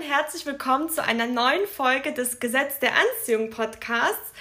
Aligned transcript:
und 0.00 0.06
herzlich 0.06 0.46
willkommen 0.46 0.88
zu 0.88 1.04
einer 1.04 1.26
neuen 1.26 1.66
Folge 1.66 2.12
des 2.12 2.40
Gesetz 2.40 2.78
der 2.78 2.92
Anziehung 2.92 3.50
Podcasts. 3.50 4.32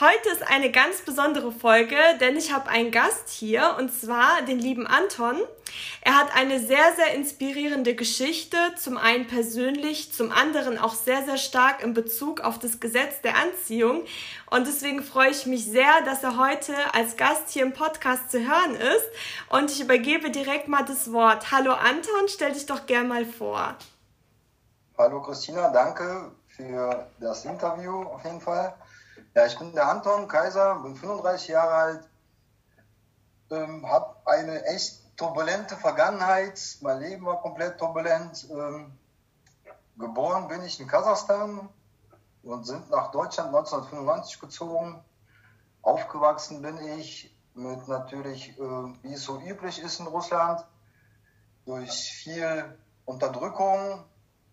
Heute 0.00 0.28
ist 0.30 0.42
eine 0.42 0.72
ganz 0.72 1.02
besondere 1.02 1.52
Folge, 1.52 1.96
denn 2.20 2.36
ich 2.36 2.52
habe 2.52 2.68
einen 2.68 2.90
Gast 2.90 3.28
hier 3.28 3.76
und 3.78 3.92
zwar 3.92 4.42
den 4.42 4.58
lieben 4.58 4.88
Anton. 4.88 5.36
Er 6.00 6.16
hat 6.16 6.34
eine 6.34 6.58
sehr, 6.58 6.94
sehr 6.96 7.14
inspirierende 7.14 7.94
Geschichte, 7.94 8.56
zum 8.76 8.96
einen 8.96 9.28
persönlich, 9.28 10.12
zum 10.12 10.32
anderen 10.32 10.78
auch 10.78 10.94
sehr, 10.94 11.24
sehr 11.24 11.38
stark 11.38 11.84
in 11.84 11.94
Bezug 11.94 12.40
auf 12.40 12.58
das 12.58 12.80
Gesetz 12.80 13.20
der 13.20 13.36
Anziehung. 13.36 14.02
Und 14.50 14.66
deswegen 14.66 15.04
freue 15.04 15.30
ich 15.30 15.46
mich 15.46 15.64
sehr, 15.64 16.00
dass 16.04 16.24
er 16.24 16.38
heute 16.38 16.74
als 16.92 17.16
Gast 17.16 17.50
hier 17.50 17.62
im 17.62 17.72
Podcast 17.72 18.32
zu 18.32 18.40
hören 18.40 18.74
ist. 18.74 19.06
Und 19.48 19.70
ich 19.70 19.80
übergebe 19.80 20.30
direkt 20.30 20.66
mal 20.66 20.84
das 20.84 21.12
Wort. 21.12 21.52
Hallo 21.52 21.72
Anton, 21.72 22.26
stell 22.26 22.52
dich 22.52 22.66
doch 22.66 22.86
gern 22.86 23.06
mal 23.06 23.24
vor. 23.24 23.76
Hallo 24.96 25.20
Christina, 25.22 25.70
danke 25.70 26.30
für 26.46 27.08
das 27.18 27.44
Interview 27.44 28.04
auf 28.04 28.22
jeden 28.24 28.40
Fall. 28.40 28.76
Ja, 29.34 29.44
ich 29.44 29.58
bin 29.58 29.74
der 29.74 29.88
Anton 29.88 30.28
Kaiser, 30.28 30.76
bin 30.76 30.94
35 30.94 31.48
Jahre 31.48 31.74
alt, 31.74 32.08
ähm, 33.50 33.84
habe 33.90 34.14
eine 34.24 34.64
echt 34.66 35.16
turbulente 35.16 35.76
Vergangenheit. 35.76 36.60
Mein 36.80 37.00
Leben 37.00 37.26
war 37.26 37.42
komplett 37.42 37.76
turbulent. 37.76 38.48
Ähm, 38.48 38.96
geboren 39.98 40.46
bin 40.46 40.62
ich 40.62 40.78
in 40.78 40.86
Kasachstan 40.86 41.68
und 42.44 42.64
sind 42.64 42.88
nach 42.90 43.10
Deutschland 43.10 43.48
1995 43.48 44.38
gezogen. 44.38 45.04
Aufgewachsen 45.82 46.62
bin 46.62 46.78
ich 46.98 47.36
mit 47.54 47.88
natürlich, 47.88 48.56
äh, 48.60 48.62
wie 49.02 49.14
es 49.14 49.24
so 49.24 49.40
üblich 49.40 49.82
ist 49.82 49.98
in 49.98 50.06
Russland, 50.06 50.64
durch 51.64 51.90
viel 51.90 52.78
Unterdrückung, 53.06 54.04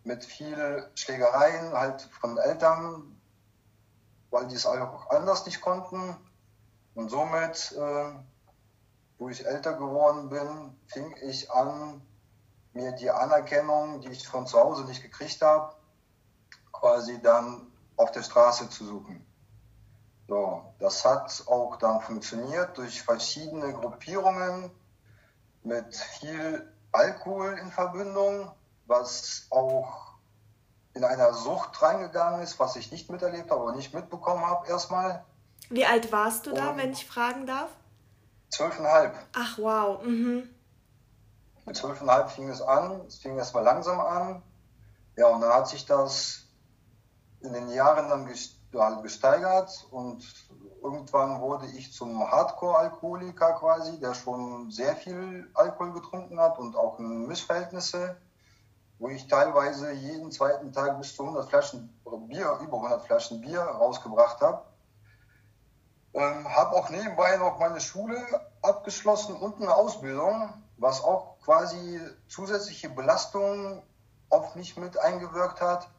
mit 0.04 0.26
viel 0.26 0.90
Schlägereien 0.96 1.74
halt 1.74 2.02
von 2.20 2.38
Eltern, 2.38 3.20
weil 4.30 4.48
die 4.48 4.56
es 4.56 4.66
auch 4.66 5.10
anders 5.10 5.46
nicht 5.46 5.62
konnten. 5.62 6.16
Und 6.96 7.10
somit, 7.10 7.72
äh, 7.74 8.14
wo 9.18 9.30
ich 9.30 9.46
älter 9.46 9.74
geworden 9.74 10.30
bin, 10.30 10.76
fing 10.88 11.16
ich 11.22 11.52
an, 11.52 12.02
mir 12.74 12.92
die 12.94 13.12
Anerkennung, 13.12 14.02
die 14.02 14.10
ich 14.10 14.28
von 14.28 14.48
zu 14.48 14.60
Hause 14.60 14.86
nicht 14.86 15.02
gekriegt 15.02 15.42
habe, 15.42 15.76
quasi 16.72 17.22
dann 17.22 17.72
auf 17.98 18.12
der 18.12 18.24
Straße 18.24 18.70
zu 18.70 18.86
suchen. 18.86 19.26
So, 20.28 20.64
das 20.80 21.04
hat 21.04 21.44
auch 21.48 21.76
dann 21.76 22.02
funktioniert 22.02 22.78
durch 22.78 23.02
verschiedene 23.02 23.74
Gruppierungen 23.74 24.72
mit 25.64 25.96
viel 25.96 26.74
Alkohol 26.92 27.58
in 27.58 27.72
Verbindung, 27.72 28.52
was 28.86 29.48
auch 29.50 30.12
in 30.94 31.04
einer 31.04 31.34
Sucht 31.34 31.82
reingegangen 31.82 32.42
ist, 32.42 32.60
was 32.60 32.76
ich 32.76 32.92
nicht 32.92 33.10
miterlebt 33.10 33.50
habe, 33.50 33.62
aber 33.62 33.76
nicht 33.76 33.94
mitbekommen 33.94 34.46
habe 34.46 34.68
erstmal. 34.68 35.24
Wie 35.70 35.86
alt 35.86 36.12
warst 36.12 36.46
du 36.46 36.54
da, 36.54 36.72
Und 36.72 36.78
wenn 36.78 36.92
ich 36.92 37.06
fragen 37.06 37.46
darf? 37.46 37.70
Zwölfeinhalb. 38.50 39.16
Ach 39.34 39.58
wow. 39.58 40.04
Mhm. 40.04 40.50
Mit 41.66 41.78
zwölfeinhalb 41.78 42.30
fing 42.30 42.50
es 42.50 42.62
an. 42.62 43.02
Es 43.08 43.18
fing 43.18 43.38
erstmal 43.38 43.64
langsam 43.64 44.00
an. 44.00 44.44
Ja, 45.16 45.28
und 45.28 45.42
dann 45.42 45.54
hat 45.54 45.70
sich 45.70 45.86
das 45.86 46.44
in 47.40 47.54
den 47.54 47.70
Jahren 47.70 48.10
dann 48.10 48.28
gesteigert 49.04 49.88
und 49.92 50.24
irgendwann 50.82 51.40
wurde 51.42 51.68
ich 51.68 51.94
zum 51.94 52.20
Hardcore-Alkoholiker 52.30 53.54
quasi, 53.54 54.00
der 54.00 54.14
schon 54.14 54.72
sehr 54.72 54.96
viel 54.96 55.50
Alkohol 55.54 55.94
getrunken 55.94 56.40
hat 56.40 56.60
und 56.60 56.76
auch 56.76 57.00
in 57.00 57.28
Missverhältnisse 57.28 58.18
wo 59.02 59.10
ich 59.10 59.28
teilweise 59.28 59.92
jeden 59.94 60.32
zweiten 60.32 60.72
Tag 60.72 61.00
bis 61.00 61.16
zu 61.16 61.24
100 61.24 61.50
Flaschen 61.50 61.90
Bier, 62.28 62.60
über 62.62 62.78
100 62.78 63.04
Flaschen 63.04 63.42
Bier 63.42 63.62
rausgebracht 63.62 64.40
habe. 64.42 64.64
Ähm, 66.14 66.48
habe 66.48 66.76
auch 66.76 66.88
nebenbei 66.90 67.36
noch 67.38 67.58
meine 67.58 67.82
Schule 67.82 68.16
abgeschlossen 68.62 69.36
und 69.36 69.56
eine 69.56 69.74
Ausbildung, 69.74 70.54
was 70.78 71.04
auch 71.04 71.40
quasi 71.44 72.00
zusätzliche 72.28 72.90
Belastungen 72.90 73.82
auf 74.30 74.54
mich 74.54 74.78
mit 74.78 75.00
eingewirkt 75.00 75.62
hat, 75.62 75.90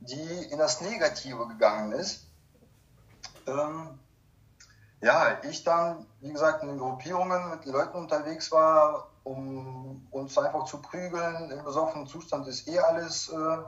die 0.00 0.50
in 0.50 0.58
das 0.58 0.80
Negative 0.80 1.46
gegangen 1.46 1.92
ist. 1.92 2.26
Ähm, 3.46 4.00
ja, 5.00 5.38
ich 5.44 5.64
dann, 5.64 6.06
wie 6.20 6.32
gesagt, 6.32 6.62
in 6.62 6.68
den 6.68 6.78
Gruppierungen 6.78 7.50
mit 7.50 7.64
den 7.64 7.72
Leuten 7.72 7.96
unterwegs 7.96 8.50
war, 8.50 9.08
um 9.24 10.06
uns 10.10 10.36
einfach 10.38 10.64
zu 10.64 10.82
prügeln. 10.82 11.50
Im 11.50 11.64
besoffenen 11.64 12.06
Zustand 12.06 12.48
ist 12.48 12.66
eh 12.68 12.78
alles 12.78 13.28
äh, 13.28 13.58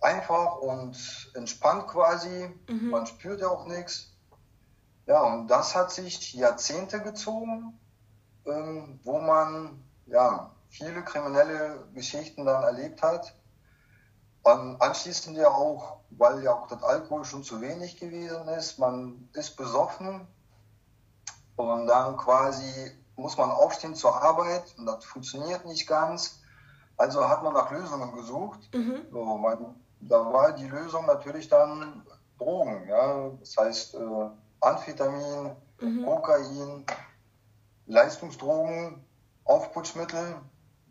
einfach 0.00 0.56
und 0.56 1.30
entspannt 1.34 1.86
quasi. 1.88 2.50
Mhm. 2.68 2.90
Man 2.90 3.06
spürt 3.06 3.40
ja 3.40 3.48
auch 3.48 3.66
nichts. 3.66 4.12
Ja, 5.06 5.22
und 5.22 5.48
das 5.48 5.74
hat 5.74 5.92
sich 5.92 6.34
Jahrzehnte 6.34 7.00
gezogen, 7.00 7.78
ähm, 8.46 9.00
wo 9.04 9.18
man 9.18 9.82
ja 10.06 10.50
viele 10.68 11.02
kriminelle 11.02 11.84
Geschichten 11.94 12.44
dann 12.44 12.62
erlebt 12.62 13.02
hat. 13.02 13.34
Und 14.42 14.80
anschließend 14.80 15.36
ja 15.36 15.48
auch, 15.48 15.98
weil 16.10 16.42
ja 16.42 16.54
auch 16.54 16.66
das 16.66 16.82
Alkohol 16.82 17.24
schon 17.24 17.44
zu 17.44 17.60
wenig 17.60 17.98
gewesen 17.98 18.48
ist, 18.48 18.78
man 18.78 19.28
ist 19.34 19.56
besoffen 19.56 20.26
und 21.56 21.86
dann 21.86 22.16
quasi 22.16 22.92
muss 23.16 23.36
man 23.36 23.50
aufstehen 23.50 23.94
zur 23.94 24.20
Arbeit 24.22 24.74
und 24.78 24.86
das 24.86 25.04
funktioniert 25.04 25.66
nicht 25.66 25.86
ganz. 25.86 26.40
Also 26.96 27.28
hat 27.28 27.42
man 27.42 27.52
nach 27.52 27.70
Lösungen 27.70 28.12
gesucht. 28.12 28.60
Mhm. 28.74 29.02
So, 29.10 29.24
man, 29.36 29.74
da 30.00 30.32
war 30.32 30.52
die 30.52 30.66
Lösung 30.66 31.06
natürlich 31.06 31.48
dann 31.48 32.02
Drogen. 32.38 32.88
Ja? 32.88 33.30
Das 33.40 33.56
heißt 33.56 33.94
äh, 33.94 34.30
Amphetamin, 34.60 35.56
mhm. 35.80 36.04
Kokain, 36.04 36.84
Leistungsdrogen, 37.86 39.04
Aufputschmittel, 39.44 40.36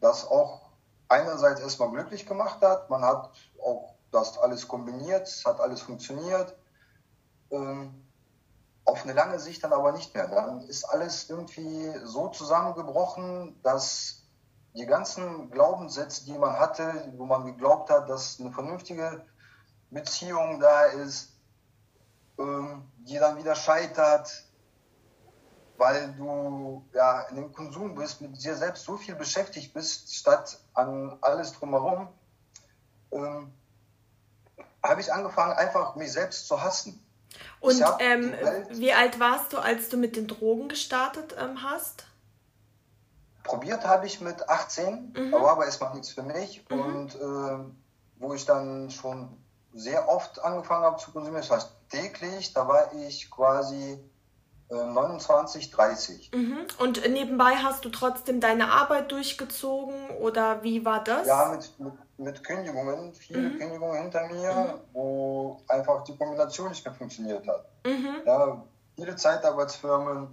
das 0.02 0.28
auch 0.28 0.69
einerseits 1.10 1.60
erstmal 1.60 1.92
glücklich 1.92 2.26
gemacht 2.26 2.62
hat. 2.62 2.90
Man 2.90 3.04
hat 3.04 3.32
auch 3.62 3.96
das 4.12 4.38
alles 4.38 4.68
kombiniert, 4.68 5.28
es 5.28 5.46
hat 5.46 5.60
alles 5.60 5.82
funktioniert. 5.82 6.56
Ähm, 7.52 8.06
auf 8.86 9.04
eine 9.04 9.14
lange 9.14 9.40
Sicht 9.40 9.64
dann 9.64 9.74
aber 9.74 9.92
nicht 9.92 10.14
mehr. 10.16 10.28
Dann 10.28 10.62
ist 10.62 10.84
alles 10.84 11.30
irgendwie 11.30 11.92
so 12.06 12.30
zusammengebrochen, 12.30 13.60
dass 13.62 14.24
die 14.76 14.86
ganzen 14.86 15.52
Glaubenssätze, 15.52 16.26
die 16.26 16.38
man 16.38 16.58
hatte, 16.58 17.12
wo 17.18 17.26
man 17.26 17.46
geglaubt 17.46 17.90
hat, 17.90 18.10
dass 18.10 18.40
eine 18.40 18.52
vernünftige 18.52 19.26
Beziehung 19.90 20.60
da 20.60 20.86
ist, 20.86 21.34
ähm, 22.38 22.90
die 23.00 23.18
dann 23.18 23.38
wieder 23.38 23.56
scheitert, 23.56 24.49
weil 25.80 26.14
du 26.18 26.86
ja 26.94 27.22
in 27.30 27.38
dem 27.38 27.54
Konsum 27.54 27.96
bist, 27.96 28.20
mit 28.20 28.44
dir 28.44 28.56
selbst 28.56 28.84
so 28.84 28.98
viel 28.98 29.16
beschäftigt 29.16 29.74
bist, 29.74 30.14
statt 30.14 30.60
an 30.74 31.18
alles 31.22 31.54
drumherum, 31.54 32.10
ähm, 33.12 33.54
habe 34.84 35.02
ich 35.02 35.12
angefangen, 35.12 35.54
einfach 35.54 35.96
mich 35.96 36.12
selbst 36.12 36.48
zu 36.48 36.62
hassen. 36.62 37.04
Und 37.62 37.82
ähm, 38.00 38.34
wie 38.72 38.94
alt 38.94 39.20
warst 39.22 39.54
du, 39.54 39.58
als 39.58 39.88
du 39.88 39.96
mit 39.96 40.18
den 40.18 40.28
Drogen 40.28 40.68
gestartet 40.68 41.36
ähm, 41.40 41.64
hast? 41.64 42.06
Probiert 43.44 43.88
habe 43.88 44.06
ich 44.06 44.20
mit 44.20 44.50
18, 44.50 45.14
mhm. 45.16 45.34
aber 45.34 45.58
war 45.58 45.66
erstmal 45.66 45.94
nichts 45.94 46.12
für 46.12 46.24
mich. 46.24 46.66
Mhm. 46.70 46.80
Und 46.80 47.16
äh, 47.16 47.74
wo 48.18 48.34
ich 48.34 48.46
dann 48.46 48.92
schon 48.92 49.30
sehr 49.74 50.10
oft 50.10 50.44
angefangen 50.44 50.84
habe 50.84 50.98
zu 50.98 51.12
konsumieren, 51.12 51.48
das 51.48 51.52
heißt 51.52 51.72
täglich, 51.90 52.54
da 52.54 52.68
war 52.68 52.94
ich 52.94 53.32
quasi 53.32 53.98
29, 54.70 55.72
30. 55.72 56.32
Mhm. 56.34 56.60
Und 56.78 57.10
nebenbei 57.10 57.56
hast 57.56 57.86
du 57.86 57.90
trotzdem 57.90 58.40
deine 58.40 58.72
Arbeit 58.72 59.12
durchgezogen 59.12 60.10
oder 60.22 60.62
wie 60.64 60.86
war 60.86 61.04
das? 61.04 61.28
Ja, 61.28 61.50
mit, 61.50 61.80
mit, 61.80 61.94
mit 62.18 62.44
Kündigungen, 62.44 63.14
viele 63.14 63.50
mhm. 63.50 63.58
Kündigungen 63.58 64.02
hinter 64.04 64.28
mir, 64.28 64.54
mhm. 64.54 64.94
wo 64.94 65.62
einfach 65.68 66.04
die 66.04 66.16
Kombination 66.16 66.70
nicht 66.70 66.86
mehr 66.86 66.94
funktioniert 66.94 67.48
hat. 67.48 67.66
Mhm. 67.84 68.22
Ja, 68.26 68.64
viele 68.96 69.16
Zeitarbeitsfirmen, 69.16 70.28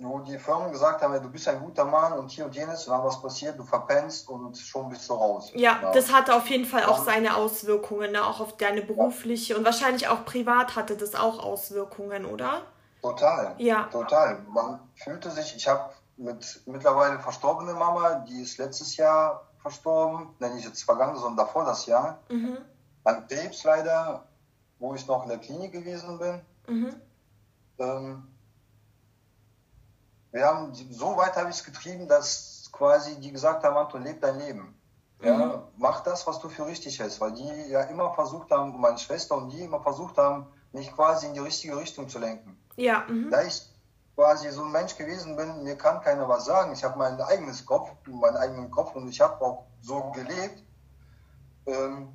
wo 0.00 0.18
die 0.20 0.36
Firmen 0.36 0.72
gesagt 0.72 1.02
haben, 1.02 1.22
du 1.22 1.30
bist 1.30 1.46
ein 1.46 1.60
guter 1.60 1.84
Mann 1.84 2.14
und 2.14 2.30
hier 2.32 2.46
und 2.46 2.54
jenes, 2.56 2.88
und 2.88 2.94
dann 2.94 3.04
was 3.04 3.22
passiert, 3.22 3.56
du 3.56 3.62
verpennst 3.62 4.28
und 4.28 4.58
schon 4.58 4.88
bist 4.88 5.08
du 5.08 5.14
raus. 5.14 5.52
Ja, 5.54 5.78
ja. 5.80 5.92
das 5.92 6.12
hatte 6.12 6.34
auf 6.34 6.48
jeden 6.48 6.64
Fall 6.64 6.84
auch 6.86 7.04
seine 7.04 7.36
Auswirkungen, 7.36 8.10
ne? 8.10 8.26
auch 8.26 8.40
auf 8.40 8.56
deine 8.56 8.82
berufliche 8.82 9.52
ja. 9.52 9.58
und 9.58 9.64
wahrscheinlich 9.64 10.08
auch 10.08 10.24
privat 10.24 10.74
hatte 10.74 10.96
das 10.96 11.14
auch 11.14 11.38
Auswirkungen, 11.38 12.24
oder? 12.24 12.62
Total. 13.02 13.54
Ja. 13.58 13.84
Total. 13.84 14.40
Man 14.48 14.80
fühlte 14.94 15.30
sich, 15.30 15.56
ich 15.56 15.68
habe 15.68 15.92
mit 16.16 16.62
mittlerweile 16.66 17.18
verstorbene 17.18 17.72
Mama, 17.74 18.24
die 18.28 18.42
ist 18.42 18.58
letztes 18.58 18.96
Jahr 18.96 19.46
verstorben, 19.58 20.34
nenne 20.38 20.58
ich 20.58 20.64
jetzt 20.64 20.84
vergangen, 20.84 21.16
sondern 21.16 21.46
davor 21.46 21.64
das 21.64 21.86
Jahr. 21.86 22.18
Mhm. 22.28 22.58
An 23.04 23.26
Krebs 23.26 23.64
leider, 23.64 24.26
wo 24.78 24.94
ich 24.94 25.06
noch 25.06 25.22
in 25.22 25.30
der 25.30 25.38
Klinik 25.38 25.72
gewesen 25.72 26.18
bin. 26.18 26.40
Mhm. 26.66 26.96
Ähm, 27.78 28.28
wir 30.32 30.46
haben 30.46 30.72
so 30.90 31.16
weit 31.16 31.36
habe 31.36 31.50
ich 31.50 31.56
es 31.56 31.64
getrieben, 31.64 32.06
dass 32.06 32.70
quasi 32.72 33.18
die 33.20 33.32
gesagt 33.32 33.64
haben, 33.64 33.76
Anton, 33.76 34.02
leb 34.02 34.20
dein 34.20 34.38
Leben. 34.38 34.76
Ja, 35.22 35.36
mhm. 35.36 35.62
mach 35.76 36.00
das, 36.00 36.26
was 36.26 36.40
du 36.40 36.48
für 36.48 36.66
richtig 36.66 36.98
hältst, 36.98 37.20
weil 37.20 37.32
die 37.32 37.46
ja 37.68 37.82
immer 37.82 38.14
versucht 38.14 38.50
haben, 38.50 38.78
meine 38.80 38.98
Schwester 38.98 39.36
und 39.36 39.50
die 39.50 39.62
immer 39.62 39.82
versucht 39.82 40.16
haben, 40.16 40.46
mich 40.72 40.90
quasi 40.94 41.26
in 41.26 41.34
die 41.34 41.40
richtige 41.40 41.76
Richtung 41.76 42.08
zu 42.08 42.18
lenken. 42.18 42.58
Ja. 42.80 43.04
Mhm. 43.08 43.30
Da 43.30 43.42
ich 43.42 43.62
quasi 44.16 44.50
so 44.50 44.64
ein 44.64 44.72
Mensch 44.72 44.96
gewesen 44.96 45.36
bin, 45.36 45.62
mir 45.62 45.76
kann 45.76 46.00
keiner 46.00 46.28
was 46.28 46.46
sagen. 46.46 46.72
Ich 46.72 46.82
habe 46.82 46.98
mein 46.98 47.20
eigenes 47.20 47.64
Kopf, 47.64 47.90
meinen 48.06 48.36
eigenen 48.36 48.70
Kopf 48.70 48.94
und 48.94 49.08
ich 49.08 49.20
habe 49.20 49.40
auch 49.44 49.66
so 49.82 50.10
gelebt. 50.12 50.62
Ähm, 51.66 52.08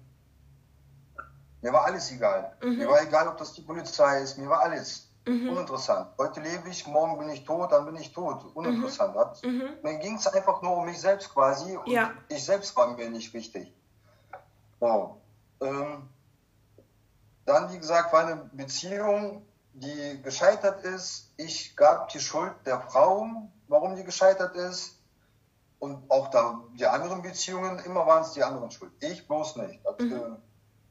mir 1.62 1.72
war 1.72 1.86
alles 1.86 2.12
egal. 2.12 2.56
Mhm. 2.64 2.78
Mir 2.78 2.88
war 2.88 3.02
egal, 3.02 3.28
ob 3.28 3.38
das 3.38 3.54
die 3.54 3.62
Polizei 3.62 4.22
ist, 4.22 4.38
mir 4.38 4.50
war 4.50 4.62
alles 4.62 5.08
mhm. 5.28 5.50
uninteressant. 5.50 6.10
Heute 6.18 6.42
lebe 6.42 6.70
ich, 6.70 6.86
morgen 6.88 7.20
bin 7.20 7.30
ich 7.30 7.46
tot, 7.46 7.72
dann 7.72 7.86
bin 7.86 7.96
ich 7.98 8.12
tot. 8.12 8.44
Uninteressant. 8.56 9.16
Mhm. 9.44 9.50
mhm. 9.50 9.70
Mir 9.84 9.98
ging 10.00 10.16
es 10.16 10.28
einfach 10.28 10.62
nur 10.64 10.78
um 10.78 10.86
mich 10.86 11.00
selbst 11.00 11.32
quasi 11.32 11.78
und 11.78 11.88
ja. 11.88 12.12
ich 12.28 12.44
selbst 12.44 12.76
war 12.76 12.88
mir 12.88 13.10
nicht 13.10 13.34
wichtig. 13.34 13.72
So. 14.80 15.22
Ähm, 15.62 16.10
dann, 17.46 17.72
wie 17.72 17.78
gesagt, 17.78 18.12
war 18.12 18.26
eine 18.26 18.50
Beziehung, 18.52 19.46
die 19.76 20.22
gescheitert 20.22 20.84
ist. 20.84 21.34
Ich 21.38 21.76
gab 21.76 22.10
die 22.10 22.20
Schuld 22.20 22.54
der 22.66 22.80
Frau, 22.82 23.50
warum 23.68 23.96
die 23.96 24.04
gescheitert 24.04 24.56
ist. 24.56 25.00
Und 25.80 26.10
auch 26.10 26.30
da 26.30 26.64
die 26.74 26.88
anderen 26.88 27.22
Beziehungen, 27.22 27.80
immer 27.80 28.08
waren 28.08 28.24
es 28.24 28.32
die 28.32 28.44
anderen 28.44 28.72
schuld. 28.72 28.92
Ich 29.02 29.28
bloß 29.28 29.58
nicht. 29.58 29.82
Das, 29.84 30.00
mhm. 30.00 30.14
äh, 30.14 30.38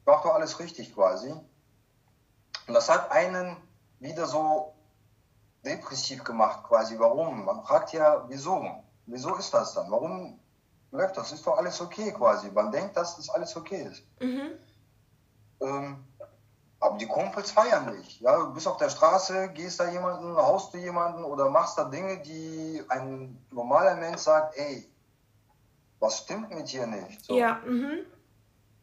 macht 0.05 0.25
doch 0.25 0.35
alles 0.35 0.59
richtig 0.59 0.93
quasi. 0.93 1.31
Und 1.31 2.73
das 2.73 2.89
hat 2.89 3.11
einen 3.11 3.57
wieder 3.99 4.27
so 4.27 4.75
depressiv 5.65 6.23
gemacht 6.23 6.63
quasi. 6.63 6.97
Warum? 6.99 7.45
Man 7.45 7.63
fragt 7.63 7.93
ja, 7.93 8.25
wieso? 8.27 8.83
Wieso 9.07 9.35
ist 9.35 9.53
das 9.53 9.73
dann? 9.73 9.89
Warum 9.89 10.39
läuft 10.91 11.17
das? 11.17 11.31
Ist 11.31 11.45
doch 11.45 11.57
alles 11.57 11.81
okay 11.81 12.11
quasi. 12.13 12.51
Man 12.51 12.71
denkt, 12.71 12.95
dass 12.95 13.17
das 13.17 13.29
alles 13.29 13.55
okay 13.55 13.87
ist. 13.91 14.03
Mhm. 14.21 14.51
Ähm, 15.61 16.05
aber 16.85 16.97
die 16.97 17.07
Kumpels 17.07 17.51
feiern 17.51 17.95
nicht. 17.95 18.21
Ja, 18.21 18.37
du 18.37 18.53
bist 18.53 18.67
auf 18.67 18.77
der 18.77 18.89
Straße, 18.89 19.49
gehst 19.53 19.79
da 19.79 19.89
jemanden, 19.89 20.35
haust 20.35 20.73
du 20.73 20.77
jemanden 20.77 21.23
oder 21.23 21.49
machst 21.49 21.77
da 21.77 21.85
Dinge, 21.85 22.21
die 22.21 22.81
ein 22.89 23.37
normaler 23.51 23.95
Mensch 23.95 24.21
sagt, 24.21 24.57
ey, 24.57 24.87
was 25.99 26.19
stimmt 26.19 26.53
mit 26.53 26.71
dir 26.71 26.85
nicht? 26.85 27.25
So. 27.25 27.35
Ja, 27.35 27.59
mhm. 27.65 28.05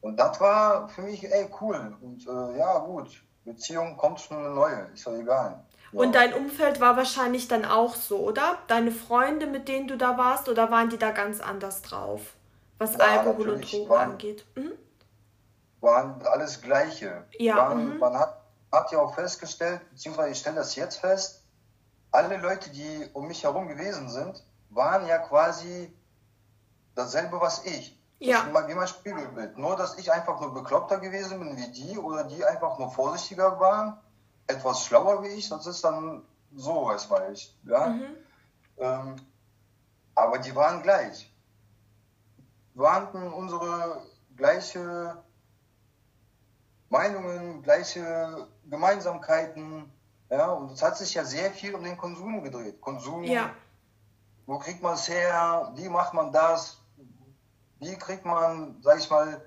Und 0.01 0.17
das 0.17 0.41
war 0.41 0.89
für 0.89 1.03
mich, 1.03 1.25
ey, 1.25 1.49
cool. 1.61 1.97
Und 2.01 2.27
äh, 2.27 2.59
ja, 2.59 2.79
gut, 2.79 3.23
Beziehung 3.45 3.97
kommt 3.97 4.21
schon 4.21 4.39
eine 4.39 4.51
neue, 4.51 4.89
ist 4.93 5.07
doch 5.07 5.15
egal. 5.15 5.65
Ja. 5.93 6.01
Und 6.01 6.15
dein 6.15 6.33
Umfeld 6.33 6.81
war 6.81 6.97
wahrscheinlich 6.97 7.49
dann 7.49 7.65
auch 7.65 7.95
so, 7.95 8.19
oder? 8.19 8.59
Deine 8.67 8.91
Freunde, 8.91 9.47
mit 9.47 9.69
denen 9.69 9.87
du 9.87 9.97
da 9.97 10.19
warst, 10.19 10.49
oder 10.49 10.71
waren 10.71 10.89
die 10.89 10.99
da 10.99 11.11
ganz 11.11 11.41
anders 11.41 11.83
drauf, 11.83 12.35
was 12.79 12.97
ja, 12.97 13.05
Alkohol 13.05 13.51
und 13.51 13.73
Drogen 13.73 13.89
waren, 13.89 14.11
angeht? 14.13 14.45
Mhm. 14.57 14.73
Waren 15.83 16.25
alles 16.27 16.63
Gleiche. 16.63 17.27
Ja. 17.39 17.57
Waren, 17.57 17.95
mhm. 17.95 17.99
Man 17.99 18.19
hat, 18.19 18.41
hat 18.73 18.91
ja 18.93 19.01
auch 19.01 19.15
festgestellt, 19.15 19.83
beziehungsweise 19.91 20.31
ich 20.31 20.39
stelle 20.39 20.57
das 20.57 20.75
jetzt 20.77 20.97
fest, 20.99 21.45
alle 22.11 22.37
Leute, 22.39 22.71
die 22.71 23.09
um 23.13 23.27
mich 23.27 23.43
herum 23.45 23.69
gewesen 23.69 24.09
sind, 24.09 24.43
waren 24.71 25.07
ja 25.07 25.19
quasi 25.19 25.93
dasselbe, 26.95 27.41
was 27.41 27.65
ich. 27.65 27.99
Ja. 28.19 28.47
Das 28.53 28.69
wie 28.69 28.75
mein 28.75 28.87
Spiegelbild. 28.87 29.59
Nur, 29.59 29.77
dass 29.77 29.99
ich 29.99 30.13
einfach 30.13 30.41
nur 30.41 30.55
bekloppter 30.55 30.99
gewesen 30.99 31.41
bin 31.41 31.57
wie 31.57 31.73
die 31.73 31.99
oder 31.99 32.25
die 32.25 32.45
einfach 32.45 32.79
nur 32.79 32.91
vorsichtiger 32.91 33.59
waren, 33.59 33.99
etwas 34.47 34.85
schlauer 34.85 35.23
wie 35.25 35.29
ich, 35.29 35.49
das 35.49 35.67
ist 35.67 35.83
dann 35.83 36.23
so, 36.55 36.87
weiß 36.87 37.11
man 37.11 37.33
ich. 37.33 37.57
Ja? 37.65 37.87
Mhm. 37.89 38.17
Ähm, 38.79 39.17
aber 40.15 40.39
die 40.39 40.55
waren 40.55 40.83
gleich. 40.83 41.33
Wir 42.75 42.93
hatten 42.93 43.33
unsere 43.33 44.03
gleiche 44.37 45.23
Meinungen, 46.93 47.63
gleiche 47.63 48.47
Gemeinsamkeiten. 48.69 49.91
Ja, 50.31 50.53
und 50.53 50.73
es 50.73 50.83
hat 50.83 50.97
sich 50.99 51.15
ja 51.15 51.25
sehr 51.25 51.51
viel 51.51 51.75
um 51.75 51.83
den 51.83 51.97
Konsum 51.97 52.43
gedreht. 52.43 52.81
Konsum, 52.81 53.25
ja. 53.25 53.51
wo 54.47 54.59
kriegt 54.59 54.83
man 54.83 54.95
es 54.95 55.09
her, 55.09 55.73
wie 55.75 55.89
macht 55.89 56.13
man 56.15 56.31
das, 56.33 56.83
wie 57.81 57.97
kriegt 57.97 58.25
man, 58.25 58.77
sag 58.83 58.99
ich 58.99 59.11
mal, 59.11 59.43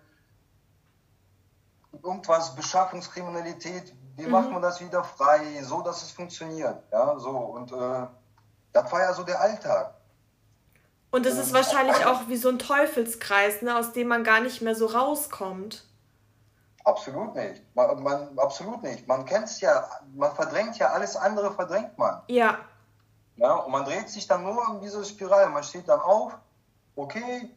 irgendwas, 2.04 2.56
Beschaffungskriminalität, 2.56 3.96
wie 4.16 4.26
mhm. 4.26 4.32
macht 4.32 4.52
man 4.52 4.62
das 4.62 4.82
wieder 4.82 5.04
frei, 5.04 5.62
so 5.64 5.82
dass 5.82 6.02
es 6.02 6.12
funktioniert. 6.12 6.84
Ja, 6.92 7.18
so. 7.20 7.30
Und 7.30 7.72
äh, 7.72 8.08
das 8.74 8.92
war 8.92 9.02
ja 9.02 9.14
so 9.14 9.24
der 9.24 9.40
Alltag. 9.40 9.94
Und 11.12 11.26
es 11.26 11.38
ist 11.38 11.54
wahrscheinlich 11.54 12.06
auch 12.06 12.28
wie 12.28 12.38
so 12.38 12.50
ein 12.50 12.60
Teufelskreis, 12.60 13.62
ne, 13.62 13.78
aus 13.78 13.94
dem 13.94 14.08
man 14.08 14.24
gar 14.24 14.42
nicht 14.42 14.62
mehr 14.62 14.76
so 14.76 14.88
rauskommt. 14.88 15.86
Absolut 16.86 17.36
nicht. 17.36 17.64
Man, 17.76 18.02
man 18.04 18.40
absolut 18.40 18.84
nicht. 18.84 19.08
Man 19.08 19.26
kennt 19.26 19.46
es 19.46 19.60
ja, 19.60 19.90
man 20.14 20.34
verdrängt 20.36 20.78
ja 20.78 20.92
alles 20.92 21.16
andere, 21.16 21.52
verdrängt 21.52 21.98
man. 21.98 22.22
Ja. 22.28 22.60
Ja, 23.38 23.56
und 23.56 23.72
man 23.72 23.84
dreht 23.84 24.08
sich 24.10 24.28
dann 24.28 24.44
nur 24.44 24.64
in 24.70 24.82
diese 24.82 25.04
Spirale. 25.04 25.50
Man 25.50 25.64
steht 25.64 25.90
dann 25.90 26.00
auf, 26.00 26.38
okay, 26.96 27.50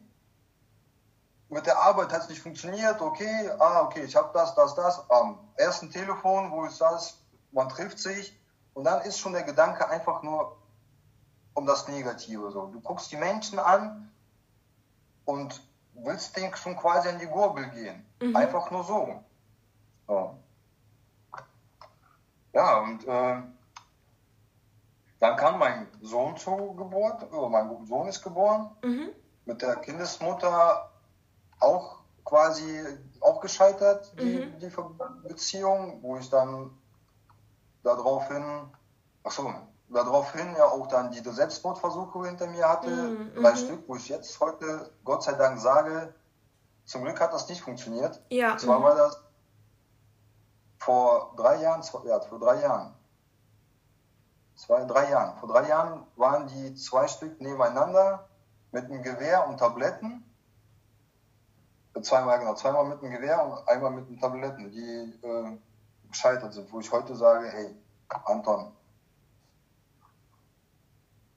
mit 1.49 1.65
der 1.65 1.77
Arbeit 1.79 2.11
hat 2.11 2.23
es 2.23 2.29
nicht 2.29 2.41
funktioniert, 2.41 3.01
okay, 3.01 3.49
ah, 3.59 3.81
okay, 3.81 4.03
ich 4.03 4.15
habe 4.15 4.29
das, 4.33 4.53
das, 4.55 4.75
das, 4.75 5.09
am 5.09 5.39
ersten 5.55 5.89
Telefon, 5.89 6.51
wo 6.51 6.65
ist 6.65 6.79
das, 6.79 7.19
man 7.51 7.69
trifft 7.69 7.99
sich 7.99 8.39
und 8.73 8.83
dann 8.83 9.01
ist 9.01 9.19
schon 9.19 9.33
der 9.33 9.43
Gedanke 9.43 9.87
einfach 9.89 10.21
nur 10.21 10.57
um 11.53 11.65
das 11.65 11.87
Negative. 11.87 12.51
So. 12.51 12.67
Du 12.67 12.79
guckst 12.81 13.11
die 13.11 13.17
Menschen 13.17 13.59
an 13.59 14.11
und 15.25 15.61
willst 15.93 16.35
denen 16.37 16.55
schon 16.55 16.75
quasi 16.75 17.09
an 17.09 17.19
die 17.19 17.27
Gurgel 17.27 17.69
gehen. 17.69 18.05
Mhm. 18.21 18.35
Einfach 18.35 18.71
nur 18.71 18.83
so. 18.83 19.23
so. 20.07 20.39
Ja, 22.53 22.79
und 22.79 23.07
äh, 23.07 23.41
dann 25.19 25.35
kam 25.35 25.59
mein 25.59 25.87
Sohn 26.01 26.37
zur 26.37 26.75
Geburt, 26.75 27.31
oder 27.31 27.49
mein 27.49 27.85
Sohn 27.85 28.07
ist 28.07 28.23
geboren. 28.23 28.71
Mhm. 28.83 29.09
Mit 29.45 29.61
der 29.61 29.75
Kindesmutter 29.77 30.89
auch 31.59 31.99
quasi 32.23 32.85
auch 33.21 33.41
gescheitert, 33.41 34.13
die, 34.19 34.45
mhm. 34.45 34.59
die 34.59 34.71
Beziehung, 35.27 35.99
wo 36.01 36.17
ich 36.17 36.29
dann 36.29 36.71
daraufhin, 37.83 38.69
achso, 39.23 39.53
daraufhin 39.89 40.55
ja 40.55 40.65
auch 40.65 40.87
dann 40.87 41.11
die 41.11 41.21
Selbstmordversuche 41.27 42.25
hinter 42.25 42.47
mir 42.47 42.67
hatte, 42.67 42.89
mhm. 42.89 43.33
drei. 43.35 43.55
Stück, 43.55 43.87
wo 43.87 43.95
ich 43.95 44.09
jetzt 44.09 44.39
heute 44.39 44.91
Gott 45.03 45.23
sei 45.23 45.33
Dank 45.33 45.59
sage, 45.59 46.13
zum 46.85 47.03
Glück 47.03 47.19
hat 47.19 47.33
das 47.33 47.47
nicht 47.49 47.61
funktioniert. 47.61 48.21
Ja. 48.29 48.57
Zwar 48.57 48.79
mhm. 48.79 48.83
war 48.83 48.95
das 48.95 49.23
vor 50.77 51.33
drei 51.37 51.61
Jahren, 51.61 51.83
ja, 52.05 52.19
vor 52.19 52.39
drei 52.39 52.61
Jahren. 52.61 52.93
Zwei, 54.55 54.83
drei 54.83 55.09
Jahren. 55.09 55.37
Vor 55.37 55.49
drei 55.49 55.67
Jahren 55.69 56.05
waren 56.17 56.47
die 56.47 56.75
zwei 56.75 57.07
Stück 57.07 57.39
nebeneinander 57.39 58.27
mit 58.71 58.85
einem 58.85 59.01
Gewehr 59.03 59.47
und 59.47 59.57
Tabletten 59.57 60.25
zweimal, 62.01 62.39
genau, 62.39 62.53
zweimal 62.55 62.85
mit 62.85 63.01
einem 63.01 63.11
Gewehr 63.11 63.43
und 63.43 63.67
einmal 63.67 63.91
mit 63.91 64.09
den 64.09 64.19
Tabletten, 64.19 64.71
die 64.71 65.13
äh, 65.21 65.57
gescheitert 66.09 66.53
sind, 66.53 66.71
wo 66.71 66.79
ich 66.79 66.91
heute 66.91 67.15
sage, 67.15 67.49
hey, 67.49 67.75
Anton, 68.25 68.71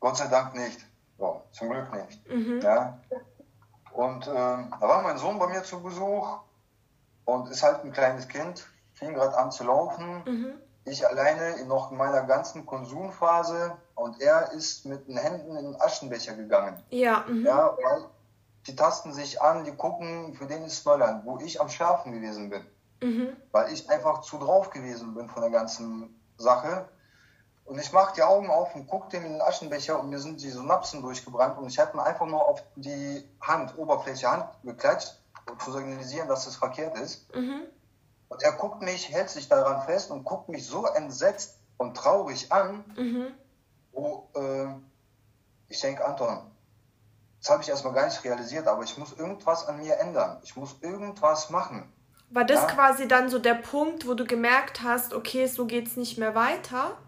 Gott 0.03 0.17
sei 0.17 0.27
Dank 0.27 0.55
nicht. 0.55 0.85
So, 1.17 1.43
zum 1.53 1.71
Glück 1.71 1.95
nicht. 1.95 2.29
Mhm. 2.29 2.61
Ja? 2.61 2.99
Und 3.93 4.27
äh, 4.27 4.31
da 4.33 4.81
war 4.81 5.03
mein 5.03 5.17
Sohn 5.17 5.39
bei 5.39 5.47
mir 5.47 5.63
zu 5.63 5.81
Besuch 5.81 6.41
und 7.25 7.49
ist 7.49 7.63
halt 7.63 7.85
ein 7.85 7.93
kleines 7.93 8.27
Kind, 8.27 8.67
fing 8.95 9.15
gerade 9.15 9.39
an 9.39 9.53
zu 9.53 9.63
laufen. 9.63 10.25
Mhm. 10.27 10.55
Ich 10.85 11.07
alleine 11.07 11.65
noch 11.67 11.93
in 11.93 11.99
meiner 11.99 12.23
ganzen 12.25 12.67
Konsumphase 12.67 13.77
und 13.95 14.21
er 14.21 14.51
ist 14.51 14.85
mit 14.87 15.07
den 15.07 15.17
Händen 15.17 15.57
in 15.57 15.67
den 15.67 15.81
Aschenbecher 15.81 16.35
gegangen. 16.35 16.83
Ja, 16.91 17.25
mhm. 17.29 17.47
ja 17.47 17.77
weil 17.81 18.07
die 18.67 18.75
tasten 18.75 19.13
sich 19.13 19.41
an, 19.41 19.63
die 19.63 19.77
gucken, 19.77 20.35
für 20.35 20.47
den 20.47 20.65
ist 20.65 20.85
Neuland, 20.85 21.25
wo 21.25 21.39
ich 21.39 21.61
am 21.61 21.69
Schlafen 21.69 22.11
gewesen 22.11 22.51
bin. 22.51 22.65
Mhm. 23.01 23.37
Weil 23.53 23.73
ich 23.73 23.89
einfach 23.89 24.23
zu 24.23 24.39
drauf 24.39 24.71
gewesen 24.71 25.15
bin 25.15 25.29
von 25.29 25.43
der 25.43 25.53
ganzen 25.53 26.21
Sache. 26.39 26.89
Und 27.73 27.79
ich 27.79 27.91
mache 27.91 28.13
die 28.15 28.23
Augen 28.23 28.51
auf 28.51 28.75
und 28.75 28.87
gucke 28.87 29.09
den 29.09 29.25
in 29.25 29.33
den 29.33 29.41
Aschenbecher 29.41 29.99
und 29.99 30.11
mir 30.11 30.19
sind 30.19 30.43
die 30.43 30.51
Synapsen 30.51 31.01
durchgebrannt 31.01 31.57
und 31.57 31.69
ich 31.69 31.79
habe 31.79 31.97
mir 31.97 32.03
einfach 32.03 32.27
nur 32.27 32.47
auf 32.47 32.63
die 32.77 33.27
Hand, 33.41 33.79
Oberfläche 33.79 34.31
Hand 34.31 34.45
geklatscht, 34.63 35.19
um 35.51 35.59
zu 35.59 35.73
signalisieren, 35.73 36.29
dass 36.29 36.45
das 36.45 36.57
verkehrt 36.57 36.99
ist. 36.99 37.35
Mhm. 37.35 37.63
Und 38.29 38.43
er 38.43 38.53
guckt 38.53 38.83
mich, 38.83 39.09
hält 39.09 39.31
sich 39.31 39.49
daran 39.49 39.87
fest 39.87 40.11
und 40.11 40.25
guckt 40.25 40.51
mich 40.51 40.67
so 40.67 40.85
entsetzt 40.85 41.61
und 41.79 41.97
traurig 41.97 42.53
an, 42.53 42.85
mhm. 42.95 43.29
wo 43.93 44.29
äh, 44.35 44.67
ich 45.69 45.81
denke, 45.81 46.05
Anton, 46.05 46.43
das 47.41 47.49
habe 47.49 47.63
ich 47.63 47.71
erstmal 47.71 47.95
gar 47.95 48.05
nicht 48.05 48.23
realisiert, 48.23 48.69
aber 48.69 48.83
ich 48.83 48.99
muss 48.99 49.15
irgendwas 49.15 49.67
an 49.67 49.79
mir 49.79 49.99
ändern. 49.99 50.41
Ich 50.43 50.57
muss 50.57 50.77
irgendwas 50.83 51.49
machen. 51.49 51.91
War 52.29 52.45
das 52.45 52.61
ja? 52.61 52.67
quasi 52.67 53.09
dann 53.09 53.31
so 53.31 53.39
der 53.39 53.55
Punkt, 53.55 54.07
wo 54.07 54.13
du 54.13 54.27
gemerkt 54.27 54.83
hast, 54.83 55.15
okay, 55.15 55.47
so 55.47 55.65
geht 55.65 55.87
es 55.87 55.97
nicht 55.97 56.19
mehr 56.19 56.35
weiter? 56.35 56.99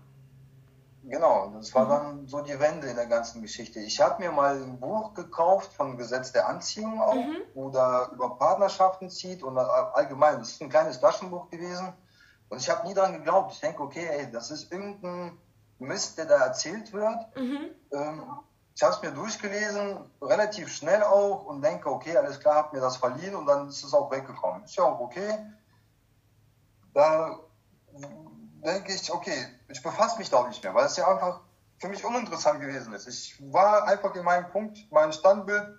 Genau, 1.07 1.53
das 1.55 1.75
war 1.75 1.85
mhm. 1.85 1.89
dann 1.89 2.27
so 2.29 2.41
die 2.41 2.59
Wende 2.59 2.89
in 2.89 2.97
der 2.97 3.07
ganzen 3.07 3.43
Geschichte. 3.43 3.79
Ich 3.81 4.01
habe 4.01 4.23
mir 4.23 4.33
mal 4.33 4.57
ein 4.57 4.81
Buch 4.81 5.13
gekauft 5.15 5.73
von 5.75 5.99
Gesetz 5.99 6.33
der 6.33 6.49
Anziehung 6.49 7.01
auch, 7.01 7.15
mhm. 7.15 7.37
wo 7.55 7.71
da 7.71 8.09
über 8.13 8.37
Partnerschaften 8.37 9.11
zieht 9.11 9.43
und 9.43 9.59
allgemein, 9.59 10.39
das 10.39 10.53
ist 10.53 10.63
ein 10.63 10.71
kleines 10.71 11.01
Taschenbuch 11.01 11.51
gewesen. 11.51 11.93
Und 12.49 12.61
ich 12.61 12.71
habe 12.71 12.87
nie 12.87 12.95
daran 12.95 13.15
geglaubt. 13.15 13.53
Ich 13.53 13.61
denke, 13.61 13.83
okay, 13.83 14.09
ey, 14.11 14.31
das 14.31 14.51
ist 14.51 14.73
irgendein 14.73 15.39
Mist, 15.79 16.17
der 16.17 16.27
da 16.27 16.39
erzählt 16.39 16.93
wird. 16.93 17.37
Mhm. 17.37 17.71
Ähm, 17.93 18.23
ich 18.75 18.83
habe 18.83 18.95
es 18.95 19.03
mir 19.03 19.13
durchgelesen, 19.13 19.99
relativ 20.21 20.69
schnell 20.73 21.03
auch 21.03 21.45
und 21.45 21.63
denke, 21.63 21.91
okay, 21.91 22.17
alles 22.17 22.41
klar, 22.41 22.57
habe 22.57 22.77
mir 22.77 22.83
das 22.83 22.97
verliehen 22.97 23.35
und 23.35 23.47
dann 23.47 23.69
ist 23.69 23.85
es 23.85 23.95
auch 23.95 24.11
weggekommen. 24.11 24.65
Ist 24.65 24.77
ja 24.77 24.85
auch 24.85 25.01
okay. 25.01 25.39
Da 26.93 27.39
denke 28.65 28.93
ich, 28.93 29.13
okay, 29.13 29.47
ich 29.69 29.83
befasse 29.83 30.19
mich 30.19 30.31
da 30.31 30.39
auch 30.39 30.49
nicht 30.49 30.63
mehr, 30.63 30.75
weil 30.75 30.87
es 30.87 30.97
ja 30.97 31.07
einfach 31.07 31.41
für 31.79 31.89
mich 31.89 32.05
uninteressant 32.05 32.61
gewesen 32.61 32.93
ist. 32.95 33.07
Ich 33.07 33.53
war 33.53 33.87
einfach 33.87 34.15
in 34.15 34.25
meinem 34.25 34.51
Punkt, 34.51 34.79
mein 34.91 35.13
Standbild, 35.13 35.79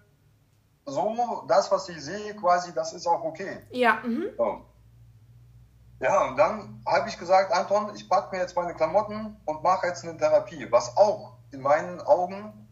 so, 0.86 1.44
das, 1.48 1.72
was 1.72 1.90
ich 1.90 2.00
sehe, 2.00 2.36
quasi, 2.36 2.74
das 2.74 2.94
ist 2.94 3.08
auch 3.08 3.24
okay. 3.24 3.66
Ja. 3.72 4.02
Mhm. 4.04 4.30
So. 4.38 4.66
Ja, 6.00 6.26
und 6.28 6.38
dann 6.38 6.84
habe 6.86 7.10
ich 7.10 7.18
gesagt, 7.18 7.52
Anton, 7.52 7.96
ich 7.96 8.08
packe 8.08 8.36
mir 8.36 8.42
jetzt 8.42 8.56
meine 8.56 8.76
Klamotten 8.76 9.36
und 9.46 9.64
mache 9.64 9.88
jetzt 9.88 10.04
eine 10.04 10.18
Therapie, 10.18 10.72
was 10.72 10.96
auch 10.96 11.38
in 11.52 11.62
meinen 11.62 12.02
Augen, 12.02 12.68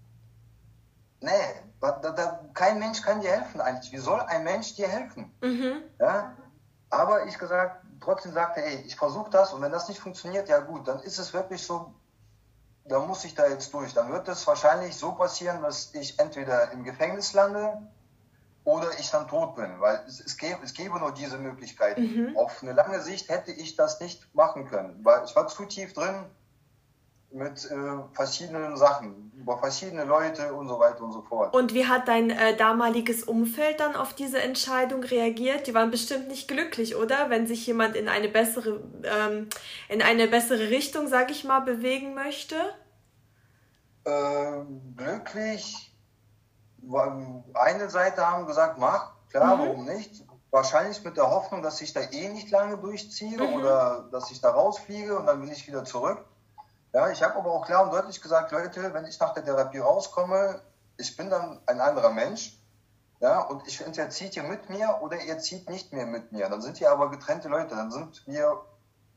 nee, 1.22 1.32
da, 1.80 1.92
da, 1.92 2.46
kein 2.54 2.80
Mensch 2.80 3.02
kann 3.02 3.22
dir 3.22 3.32
helfen 3.32 3.62
eigentlich. 3.62 3.92
Wie 3.92 3.98
soll 3.98 4.20
ein 4.22 4.44
Mensch 4.44 4.76
dir 4.76 4.88
helfen? 4.88 5.34
Mhm. 5.42 5.82
Ja? 6.00 6.34
Aber 6.90 7.26
ich 7.26 7.38
gesagt, 7.38 7.83
trotzdem 8.04 8.34
sagte, 8.34 8.64
ey, 8.64 8.84
ich 8.86 8.96
versuche 8.96 9.30
das 9.30 9.54
und 9.54 9.62
wenn 9.62 9.72
das 9.72 9.88
nicht 9.88 10.00
funktioniert, 10.00 10.50
ja 10.50 10.60
gut, 10.60 10.88
dann 10.88 11.00
ist 11.00 11.18
es 11.18 11.34
wirklich 11.34 11.64
so, 11.64 11.94
dann 12.86 13.08
muss 13.08 13.24
ich 13.24 13.34
da 13.34 13.48
jetzt 13.48 13.74
durch. 13.74 13.94
Dann 13.94 14.12
wird 14.12 14.28
es 14.28 14.46
wahrscheinlich 14.46 14.96
so 14.96 15.14
passieren, 15.14 15.62
dass 15.62 15.94
ich 15.94 16.20
entweder 16.20 16.72
im 16.72 16.84
Gefängnis 16.84 17.34
lande 17.34 17.82
oder 18.66 18.88
ich 19.00 19.10
dann 19.10 19.28
tot 19.28 19.56
bin, 19.56 19.80
weil 19.80 20.04
es, 20.08 20.20
es, 20.20 20.38
gäbe, 20.38 20.60
es 20.64 20.74
gäbe 20.74 21.00
nur 21.00 21.14
diese 21.14 21.38
Möglichkeit. 21.38 21.98
Mhm. 21.98 22.36
Auf 22.38 22.62
eine 22.62 22.74
lange 22.74 23.02
Sicht 23.02 23.30
hätte 23.30 23.52
ich 23.52 23.76
das 23.76 24.00
nicht 24.00 24.34
machen 24.36 24.68
können, 24.68 25.04
weil 25.04 25.24
ich 25.26 25.36
war 25.36 25.48
zu 25.48 25.66
tief 25.66 25.94
drin 25.94 26.26
mit 27.34 27.66
äh, 27.66 27.76
verschiedenen 28.14 28.78
Sachen, 28.78 29.32
über 29.36 29.58
verschiedene 29.58 30.06
Leute 30.06 30.54
und 30.54 30.68
so 30.68 30.80
weiter 30.80 31.02
und 31.04 31.12
so 31.12 31.22
fort. 31.24 31.56
Und 31.56 31.74
wie 31.74 31.88
hat 31.88 32.08
dein 32.08 32.30
äh, 32.30 32.56
damaliges 32.56 33.24
Umfeld 33.24 33.80
dann 33.80 33.96
auf 33.96 34.14
diese 34.14 34.42
Entscheidung 34.42 35.04
reagiert? 35.04 35.68
Die 35.68 35.74
waren 35.74 35.92
bestimmt 35.92 36.28
nicht 36.28 36.48
glücklich, 36.48 36.96
oder? 36.96 37.30
Wenn 37.30 37.48
sich 37.48 37.66
jemand 37.66 37.96
in 37.96 38.08
eine 38.08 38.30
bessere, 38.30 38.84
ähm, 39.04 39.50
in 39.90 40.02
eine 40.02 40.28
bessere 40.28 40.70
Richtung, 40.70 41.08
sag 41.08 41.32
ich 41.32 41.44
mal, 41.44 41.62
bewegen 41.62 42.14
möchte? 42.14 42.56
Äh, 44.06 44.62
glücklich. 44.96 45.92
Eine 47.54 47.90
Seite 47.90 48.28
haben 48.28 48.46
gesagt, 48.46 48.78
mach, 48.78 49.12
klar, 49.30 49.56
mhm. 49.56 49.62
warum 49.62 49.86
nicht? 49.86 50.24
Wahrscheinlich 50.52 51.04
mit 51.04 51.18
der 51.18 51.32
Hoffnung, 51.32 51.64
dass 51.64 51.82
ich 51.82 51.94
da 51.94 52.02
eh 52.02 52.30
nicht 52.30 52.52
lange 52.52 52.78
durchziehe 52.78 53.42
mhm. 53.42 53.54
oder 53.56 54.08
dass 54.12 54.30
ich 54.30 54.40
da 54.40 54.52
rausfliege 54.52 55.18
und 55.18 55.26
dann 55.26 55.40
bin 55.40 55.52
ich 55.52 55.68
wieder 55.68 55.84
zurück. 55.84 56.24
Ja, 56.94 57.10
ich 57.10 57.24
habe 57.24 57.36
aber 57.36 57.52
auch 57.52 57.66
klar 57.66 57.84
und 57.84 57.92
deutlich 57.92 58.22
gesagt, 58.22 58.52
Leute, 58.52 58.94
wenn 58.94 59.06
ich 59.06 59.20
nach 59.20 59.34
der 59.34 59.44
Therapie 59.44 59.80
rauskomme, 59.80 60.62
ich 60.98 61.18
bin 61.18 61.30
dann 61.30 61.60
ein 61.66 61.82
anderer 61.82 62.12
Mensch. 62.12 62.60
Ja, 63.20 63.42
und 63.42 63.68
ich 63.68 63.82
entweder 63.82 64.10
zieht 64.10 64.36
ihr 64.36 64.44
mit 64.44 64.70
mir 64.70 65.00
oder 65.02 65.20
ihr 65.22 65.40
zieht 65.40 65.70
nicht 65.70 65.92
mehr 65.92 66.06
mit 66.06 66.32
mir. 66.32 66.50
Dann 66.50 66.62
sind 66.62 66.80
ihr 66.82 66.92
aber 66.92 67.10
getrennte 67.10 67.48
Leute, 67.48 67.76
dann 67.76 67.90
sind 67.90 68.22
wir 68.28 68.62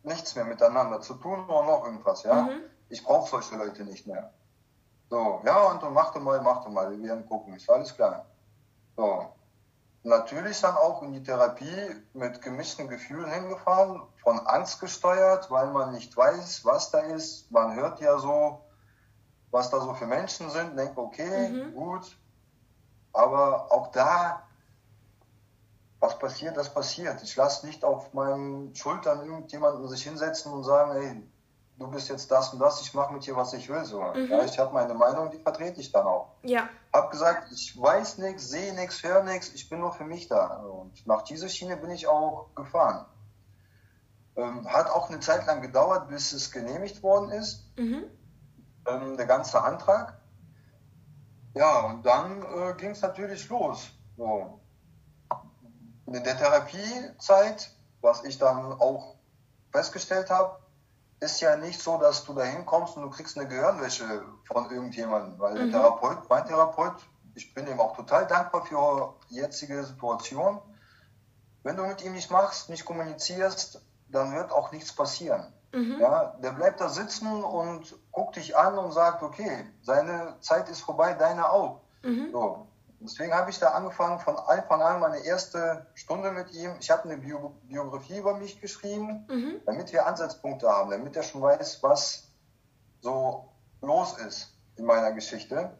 nichts 0.04 0.34
mehr 0.36 0.44
miteinander 0.44 1.00
zu 1.00 1.14
tun 1.14 1.44
oder 1.48 1.64
noch 1.64 1.84
irgendwas. 1.84 2.22
Ja, 2.22 2.42
mhm. 2.42 2.60
ich 2.88 3.04
brauche 3.04 3.28
solche 3.28 3.56
Leute 3.56 3.84
nicht 3.84 4.06
mehr. 4.06 4.32
So, 5.10 5.42
ja, 5.44 5.70
und 5.70 5.82
dann 5.82 5.92
mach 5.92 6.14
mal, 6.14 6.40
mach 6.40 6.64
doch 6.64 6.70
mal, 6.70 6.90
wir 6.90 7.02
werden 7.08 7.28
gucken, 7.28 7.54
ist 7.54 7.68
alles 7.68 7.94
klar. 7.94 8.24
So, 8.96 9.26
natürlich 10.06 10.60
dann 10.60 10.76
auch 10.76 11.02
in 11.02 11.12
die 11.12 11.22
Therapie 11.22 11.96
mit 12.14 12.40
gemischten 12.40 12.88
Gefühlen 12.88 13.30
hingefahren, 13.30 14.02
von 14.22 14.38
Angst 14.46 14.80
gesteuert, 14.80 15.50
weil 15.50 15.66
man 15.68 15.92
nicht 15.92 16.16
weiß, 16.16 16.64
was 16.64 16.90
da 16.90 17.00
ist. 17.00 17.50
Man 17.50 17.74
hört 17.74 18.00
ja 18.00 18.18
so, 18.18 18.64
was 19.50 19.70
da 19.70 19.80
so 19.80 19.94
für 19.94 20.06
Menschen 20.06 20.48
sind, 20.50 20.76
denkt, 20.76 20.96
okay, 20.96 21.48
mhm. 21.48 21.74
gut. 21.74 22.16
Aber 23.12 23.72
auch 23.72 23.90
da, 23.90 24.42
was 25.98 26.18
passiert, 26.18 26.56
das 26.56 26.72
passiert. 26.72 27.22
Ich 27.22 27.34
lasse 27.34 27.66
nicht 27.66 27.84
auf 27.84 28.12
meinen 28.14 28.74
Schultern 28.74 29.26
irgendjemanden 29.26 29.88
sich 29.88 30.04
hinsetzen 30.04 30.52
und 30.52 30.62
sagen, 30.62 30.92
hey, 30.92 31.22
du 31.78 31.88
bist 31.88 32.08
jetzt 32.08 32.30
das 32.30 32.52
und 32.52 32.58
das, 32.58 32.80
ich 32.80 32.94
mache 32.94 33.12
mit 33.12 33.26
dir, 33.26 33.36
was 33.36 33.52
ich 33.52 33.68
will. 33.68 33.84
So. 33.84 34.02
Mhm. 34.02 34.28
Ja, 34.30 34.44
ich 34.44 34.58
habe 34.58 34.72
meine 34.72 34.94
Meinung, 34.94 35.30
die 35.30 35.38
vertrete 35.38 35.80
ich 35.80 35.92
dann 35.92 36.06
auch. 36.06 36.32
Ja. 36.42 36.68
Hab 36.92 37.10
gesagt, 37.10 37.52
ich 37.52 37.80
weiß 37.80 38.18
nichts, 38.18 38.48
sehe 38.48 38.74
nichts, 38.74 39.02
höre 39.02 39.22
nichts, 39.22 39.50
ich 39.54 39.68
bin 39.68 39.80
nur 39.80 39.92
für 39.92 40.04
mich 40.04 40.28
da. 40.28 40.58
Und 40.58 41.06
nach 41.06 41.22
dieser 41.22 41.48
Schiene 41.48 41.76
bin 41.76 41.90
ich 41.90 42.06
auch 42.06 42.54
gefahren. 42.54 43.06
Ähm, 44.36 44.70
hat 44.70 44.90
auch 44.90 45.08
eine 45.08 45.20
Zeit 45.20 45.46
lang 45.46 45.62
gedauert, 45.62 46.08
bis 46.08 46.32
es 46.32 46.50
genehmigt 46.50 47.02
worden 47.02 47.30
ist, 47.30 47.64
mhm. 47.76 48.04
ähm, 48.86 49.16
der 49.16 49.26
ganze 49.26 49.62
Antrag. 49.62 50.18
Ja, 51.54 51.80
und 51.86 52.04
dann 52.04 52.42
äh, 52.42 52.74
ging 52.74 52.90
es 52.90 53.00
natürlich 53.00 53.48
los. 53.48 53.90
So. 54.16 54.60
In 56.06 56.12
der 56.12 56.36
Therapiezeit, 56.36 57.70
was 58.02 58.24
ich 58.24 58.38
dann 58.38 58.72
auch 58.74 59.16
festgestellt 59.72 60.30
habe, 60.30 60.58
ist 61.20 61.40
ja 61.40 61.56
nicht 61.56 61.80
so, 61.80 61.98
dass 61.98 62.24
du 62.24 62.34
da 62.34 62.42
hinkommst 62.42 62.96
und 62.96 63.02
du 63.02 63.10
kriegst 63.10 63.38
eine 63.38 63.48
Gehirnwäsche 63.48 64.22
von 64.44 64.70
irgendjemandem, 64.70 65.38
weil 65.38 65.54
mhm. 65.54 65.70
der 65.72 65.80
Therapeut, 65.80 66.28
mein 66.28 66.46
Therapeut, 66.46 66.94
ich 67.34 67.54
bin 67.54 67.66
ihm 67.66 67.80
auch 67.80 67.96
total 67.96 68.26
dankbar 68.26 68.64
für 68.64 69.14
die 69.30 69.36
jetzige 69.36 69.84
Situation. 69.84 70.60
Wenn 71.62 71.76
du 71.76 71.84
mit 71.84 72.04
ihm 72.04 72.12
nicht 72.12 72.30
machst, 72.30 72.68
nicht 72.68 72.84
kommunizierst, 72.84 73.82
dann 74.08 74.34
wird 74.34 74.52
auch 74.52 74.72
nichts 74.72 74.94
passieren. 74.94 75.52
Mhm. 75.72 75.98
Ja, 76.00 76.36
der 76.42 76.52
bleibt 76.52 76.80
da 76.80 76.88
sitzen 76.88 77.42
und 77.42 77.96
guckt 78.12 78.36
dich 78.36 78.56
an 78.56 78.78
und 78.78 78.92
sagt, 78.92 79.22
okay, 79.22 79.66
seine 79.82 80.36
Zeit 80.40 80.68
ist 80.68 80.80
vorbei, 80.80 81.14
deine 81.14 81.50
auch. 81.50 81.80
Mhm. 82.02 82.30
So. 82.32 82.65
Deswegen 83.00 83.34
habe 83.34 83.50
ich 83.50 83.58
da 83.58 83.70
angefangen, 83.70 84.20
von 84.20 84.36
Anfang 84.36 84.82
an 84.82 85.00
meine 85.00 85.18
erste 85.18 85.86
Stunde 85.94 86.30
mit 86.32 86.52
ihm. 86.52 86.74
Ich 86.80 86.90
habe 86.90 87.04
eine 87.04 87.18
Bio 87.18 87.54
Biografie 87.64 88.18
über 88.18 88.34
mich 88.34 88.60
geschrieben, 88.60 89.26
mhm. 89.28 89.60
damit 89.66 89.92
wir 89.92 90.06
Ansatzpunkte 90.06 90.68
haben, 90.68 90.90
damit 90.90 91.14
er 91.14 91.22
schon 91.22 91.42
weiß, 91.42 91.82
was 91.82 92.28
so 93.00 93.52
los 93.82 94.16
ist 94.18 94.54
in 94.76 94.86
meiner 94.86 95.12
Geschichte. 95.12 95.76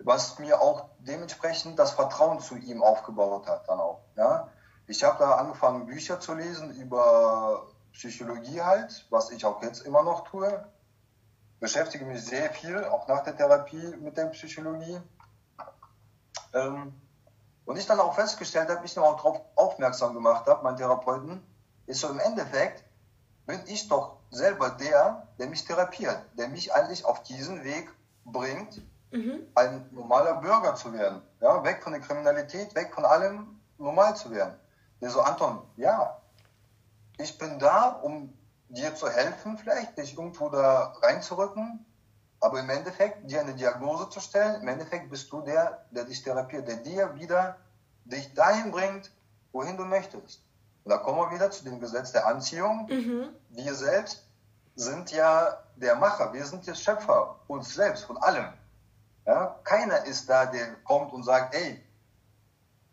Was 0.00 0.38
mir 0.38 0.60
auch 0.60 0.90
dementsprechend 1.00 1.78
das 1.78 1.90
Vertrauen 1.92 2.40
zu 2.40 2.56
ihm 2.56 2.82
aufgebaut 2.82 3.46
hat, 3.46 3.68
dann 3.68 3.80
auch. 3.80 4.00
Ja? 4.16 4.48
Ich 4.86 5.04
habe 5.04 5.18
da 5.18 5.34
angefangen, 5.34 5.86
Bücher 5.86 6.20
zu 6.20 6.34
lesen 6.34 6.70
über 6.76 7.66
Psychologie 7.92 8.62
halt, 8.62 9.06
was 9.10 9.30
ich 9.30 9.44
auch 9.44 9.62
jetzt 9.62 9.84
immer 9.84 10.02
noch 10.02 10.24
tue. 10.24 10.66
Beschäftige 11.60 12.04
mich 12.04 12.24
sehr 12.24 12.50
viel, 12.50 12.84
auch 12.84 13.08
nach 13.08 13.24
der 13.24 13.36
Therapie 13.36 13.96
mit 14.00 14.16
der 14.16 14.26
Psychologie 14.26 14.98
ähm, 16.54 16.92
und 17.64 17.76
ich 17.76 17.86
dann 17.86 18.00
auch 18.00 18.14
festgestellt 18.14 18.68
habe, 18.70 18.84
ich 18.84 18.94
dann 18.94 19.04
auch 19.04 19.16
darauf 19.16 19.40
aufmerksam 19.54 20.14
gemacht 20.14 20.46
habe, 20.46 20.64
mein 20.64 20.76
Therapeuten, 20.76 21.42
ist 21.86 22.00
so 22.00 22.08
im 22.08 22.18
Endeffekt, 22.18 22.84
bin 23.46 23.60
ich 23.66 23.88
doch 23.88 24.16
selber 24.30 24.70
der, 24.70 25.26
der 25.38 25.48
mich 25.48 25.64
therapiert, 25.64 26.18
der 26.36 26.48
mich 26.48 26.74
eigentlich 26.74 27.04
auf 27.04 27.22
diesen 27.22 27.64
Weg 27.64 27.90
bringt, 28.24 28.82
mhm. 29.10 29.40
ein 29.54 29.88
normaler 29.92 30.34
Bürger 30.34 30.74
zu 30.74 30.92
werden. 30.92 31.22
Ja, 31.40 31.62
weg 31.64 31.82
von 31.82 31.92
der 31.92 32.02
Kriminalität, 32.02 32.74
weg 32.74 32.94
von 32.94 33.04
allem, 33.04 33.60
normal 33.78 34.16
zu 34.16 34.30
werden. 34.30 34.54
Der 35.00 35.10
so, 35.10 35.20
Anton, 35.20 35.62
ja, 35.76 36.20
ich 37.18 37.38
bin 37.38 37.58
da, 37.58 38.00
um 38.02 38.36
dir 38.68 38.94
zu 38.94 39.08
helfen, 39.08 39.56
vielleicht 39.58 39.96
dich 39.96 40.16
irgendwo 40.16 40.48
da 40.50 40.94
reinzurücken, 41.02 41.84
aber 42.40 42.60
im 42.60 42.70
Endeffekt, 42.70 43.30
dir 43.30 43.40
eine 43.40 43.54
Diagnose 43.54 44.08
zu 44.10 44.20
stellen, 44.20 44.62
im 44.62 44.68
Endeffekt 44.68 45.10
bist 45.10 45.32
du 45.32 45.40
der, 45.40 45.84
der 45.90 46.04
dich 46.04 46.22
therapiert, 46.22 46.68
der 46.68 46.76
dir 46.76 47.14
wieder 47.16 47.56
dich 48.04 48.32
dahin 48.34 48.70
bringt, 48.70 49.10
wohin 49.52 49.76
du 49.76 49.84
möchtest. 49.84 50.42
Und 50.84 50.90
da 50.90 50.98
kommen 50.98 51.18
wir 51.18 51.34
wieder 51.34 51.50
zu 51.50 51.64
dem 51.64 51.80
Gesetz 51.80 52.12
der 52.12 52.26
Anziehung. 52.26 52.86
Mhm. 52.88 53.28
Wir 53.50 53.74
selbst 53.74 54.24
sind 54.76 55.10
ja 55.10 55.58
der 55.76 55.96
Macher, 55.96 56.32
wir 56.32 56.46
sind 56.46 56.66
der 56.66 56.74
Schöpfer, 56.74 57.36
uns 57.48 57.74
selbst, 57.74 58.04
von 58.04 58.16
allem. 58.18 58.52
Ja? 59.26 59.56
Keiner 59.64 60.04
ist 60.06 60.30
da, 60.30 60.46
der 60.46 60.74
kommt 60.84 61.12
und 61.12 61.24
sagt, 61.24 61.54
ey, 61.54 61.84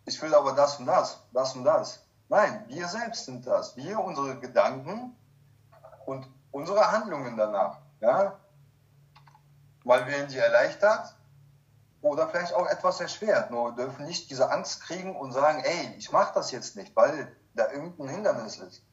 ich 0.05 0.21
will 0.21 0.33
aber 0.33 0.53
das 0.53 0.79
und 0.79 0.87
das, 0.87 1.19
das 1.31 1.55
und 1.55 1.63
das. 1.63 2.03
Nein, 2.27 2.65
wir 2.67 2.87
selbst 2.87 3.25
sind 3.25 3.45
das. 3.45 3.75
Wir, 3.77 3.99
unsere 3.99 4.39
Gedanken 4.39 5.15
und 6.05 6.27
unsere 6.51 6.91
Handlungen 6.91 7.37
danach. 7.37 7.77
Ja? 8.01 8.39
Weil 9.85 10.05
wir 10.07 10.29
sie 10.29 10.39
erleichtert 10.39 11.15
oder 12.01 12.27
vielleicht 12.27 12.53
auch 12.53 12.67
etwas 12.67 12.99
erschwert. 12.99 13.51
Nur 13.51 13.77
wir 13.77 13.85
dürfen 13.85 14.05
nicht 14.05 14.29
diese 14.29 14.51
Angst 14.51 14.81
kriegen 14.81 15.15
und 15.15 15.31
sagen, 15.31 15.63
ey, 15.63 15.95
ich 15.97 16.11
mache 16.11 16.33
das 16.33 16.51
jetzt 16.51 16.75
nicht, 16.75 16.93
weil 16.95 17.33
da 17.53 17.71
irgendein 17.71 18.09
Hindernis 18.09 18.57
ist 18.57 18.83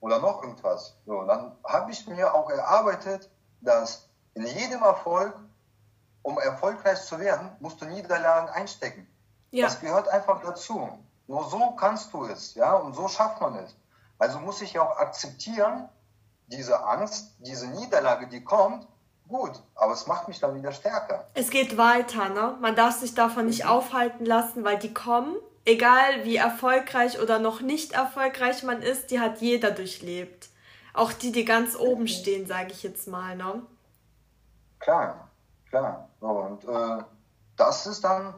oder 0.00 0.18
noch 0.18 0.42
irgendwas. 0.42 0.96
So, 1.06 1.22
dann 1.24 1.56
habe 1.64 1.92
ich 1.92 2.06
mir 2.06 2.34
auch 2.34 2.50
erarbeitet, 2.50 3.30
dass 3.60 4.08
in 4.34 4.46
jedem 4.46 4.82
Erfolg, 4.82 5.34
um 6.22 6.38
erfolgreich 6.38 7.04
zu 7.04 7.18
werden, 7.18 7.50
musst 7.60 7.80
du 7.80 7.86
Niederlagen 7.86 8.48
einstecken. 8.48 9.06
Ja. 9.50 9.66
Das 9.66 9.80
gehört 9.80 10.08
einfach 10.08 10.40
dazu. 10.42 10.88
Nur 11.26 11.48
so 11.48 11.72
kannst 11.72 12.12
du 12.12 12.24
es, 12.24 12.54
ja, 12.54 12.72
und 12.74 12.94
so 12.94 13.06
schafft 13.08 13.40
man 13.40 13.54
es. 13.56 13.76
Also 14.18 14.38
muss 14.40 14.62
ich 14.62 14.78
auch 14.78 14.96
akzeptieren, 14.96 15.88
diese 16.46 16.82
Angst, 16.84 17.34
diese 17.38 17.66
Niederlage, 17.68 18.28
die 18.28 18.42
kommt, 18.42 18.86
gut, 19.28 19.62
aber 19.74 19.92
es 19.92 20.06
macht 20.06 20.28
mich 20.28 20.40
dann 20.40 20.54
wieder 20.54 20.72
stärker. 20.72 21.26
Es 21.34 21.50
geht 21.50 21.76
weiter, 21.76 22.28
ne? 22.28 22.56
Man 22.60 22.74
darf 22.74 22.98
sich 22.98 23.14
davon 23.14 23.46
nicht 23.46 23.64
mhm. 23.64 23.70
aufhalten 23.70 24.24
lassen, 24.24 24.64
weil 24.64 24.78
die 24.78 24.92
kommen. 24.92 25.36
Egal 25.64 26.24
wie 26.24 26.36
erfolgreich 26.36 27.20
oder 27.20 27.38
noch 27.38 27.60
nicht 27.60 27.92
erfolgreich 27.92 28.62
man 28.62 28.80
ist, 28.80 29.10
die 29.10 29.20
hat 29.20 29.40
jeder 29.40 29.70
durchlebt. 29.70 30.48
Auch 30.94 31.12
die, 31.12 31.30
die 31.30 31.44
ganz 31.44 31.76
oben 31.76 32.02
mhm. 32.02 32.08
stehen, 32.08 32.46
sage 32.46 32.72
ich 32.72 32.82
jetzt 32.82 33.06
mal, 33.06 33.36
ne? 33.36 33.62
Klar, 34.78 35.28
klar. 35.68 36.08
Und 36.20 36.64
äh, 36.64 37.04
das 37.56 37.86
ist 37.86 38.02
dann, 38.02 38.34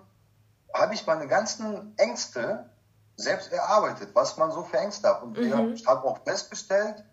habe 0.75 0.94
ich 0.94 1.06
meine 1.06 1.28
ganzen 1.28 1.94
Ängste 1.97 2.68
selbst 3.16 3.52
erarbeitet, 3.52 4.11
was 4.14 4.37
man 4.37 4.50
so 4.50 4.62
für 4.64 4.78
Ängste 4.78 5.09
hat. 5.09 5.23
Und 5.23 5.38
mhm. 5.38 5.75
ich 5.75 5.87
habe 5.87 6.06
auch 6.09 6.18
festgestellt, 6.25 7.04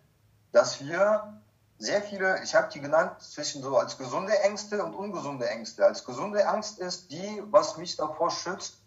dass 0.52 0.80
wir 0.80 1.40
sehr 1.78 2.02
viele, 2.02 2.42
ich 2.42 2.54
habe 2.54 2.68
die 2.72 2.80
genannt, 2.80 3.22
zwischen 3.22 3.62
so 3.62 3.78
als 3.78 3.96
gesunde 3.96 4.36
Ängste 4.40 4.84
und 4.84 4.94
ungesunde 4.94 5.48
Ängste. 5.48 5.86
Als 5.86 6.04
gesunde 6.04 6.46
Angst 6.46 6.80
ist 6.80 7.10
die, 7.10 7.42
was 7.50 7.76
mich 7.76 7.96
davor 7.96 8.30
schützt, 8.30 8.78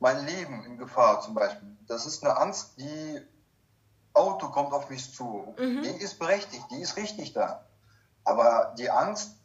mein 0.00 0.26
Leben 0.26 0.64
in 0.64 0.76
Gefahr 0.76 1.20
zum 1.20 1.34
Beispiel. 1.34 1.76
Das 1.86 2.06
ist 2.06 2.24
eine 2.24 2.36
Angst, 2.36 2.72
die 2.78 3.20
Auto 4.14 4.48
kommt 4.48 4.72
auf 4.72 4.90
mich 4.90 5.14
zu. 5.14 5.54
Mhm. 5.58 5.82
Die 5.82 5.90
ist 5.90 6.18
berechtigt, 6.18 6.64
die 6.70 6.80
ist 6.80 6.96
richtig 6.96 7.32
da. 7.32 7.64
Aber 8.24 8.74
die 8.76 8.90
Angst, 8.90 9.36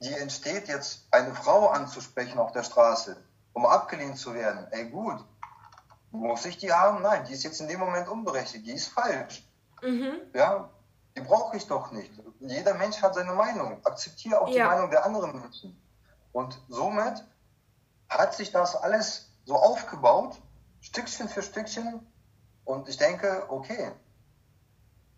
die 0.00 0.12
entsteht 0.14 0.68
jetzt, 0.68 1.06
eine 1.10 1.34
Frau 1.34 1.68
anzusprechen 1.68 2.38
auf 2.38 2.52
der 2.52 2.62
Straße, 2.62 3.16
um 3.52 3.66
abgelehnt 3.66 4.18
zu 4.18 4.34
werden. 4.34 4.66
Ey, 4.70 4.88
gut, 4.88 5.24
muss 6.12 6.44
ich 6.44 6.58
die 6.58 6.72
haben? 6.72 7.02
Nein, 7.02 7.24
die 7.24 7.32
ist 7.32 7.42
jetzt 7.42 7.60
in 7.60 7.68
dem 7.68 7.80
Moment 7.80 8.08
unberechtigt, 8.08 8.66
die 8.66 8.72
ist 8.72 8.88
falsch. 8.88 9.44
Mhm. 9.82 10.20
Ja, 10.34 10.70
die 11.16 11.20
brauche 11.20 11.56
ich 11.56 11.66
doch 11.66 11.92
nicht. 11.92 12.12
Jeder 12.40 12.74
Mensch 12.74 13.02
hat 13.02 13.14
seine 13.14 13.32
Meinung. 13.32 13.84
Akzeptiere 13.84 14.40
auch 14.40 14.48
ja. 14.48 14.54
die 14.54 14.74
Meinung 14.74 14.90
der 14.90 15.04
anderen 15.04 15.40
Menschen. 15.40 15.80
Und 16.32 16.58
somit 16.68 17.24
hat 18.08 18.34
sich 18.34 18.50
das 18.50 18.76
alles 18.76 19.30
so 19.44 19.56
aufgebaut, 19.56 20.40
Stückchen 20.80 21.28
für 21.28 21.42
Stückchen. 21.42 22.06
Und 22.64 22.88
ich 22.88 22.96
denke, 22.96 23.46
okay, 23.48 23.92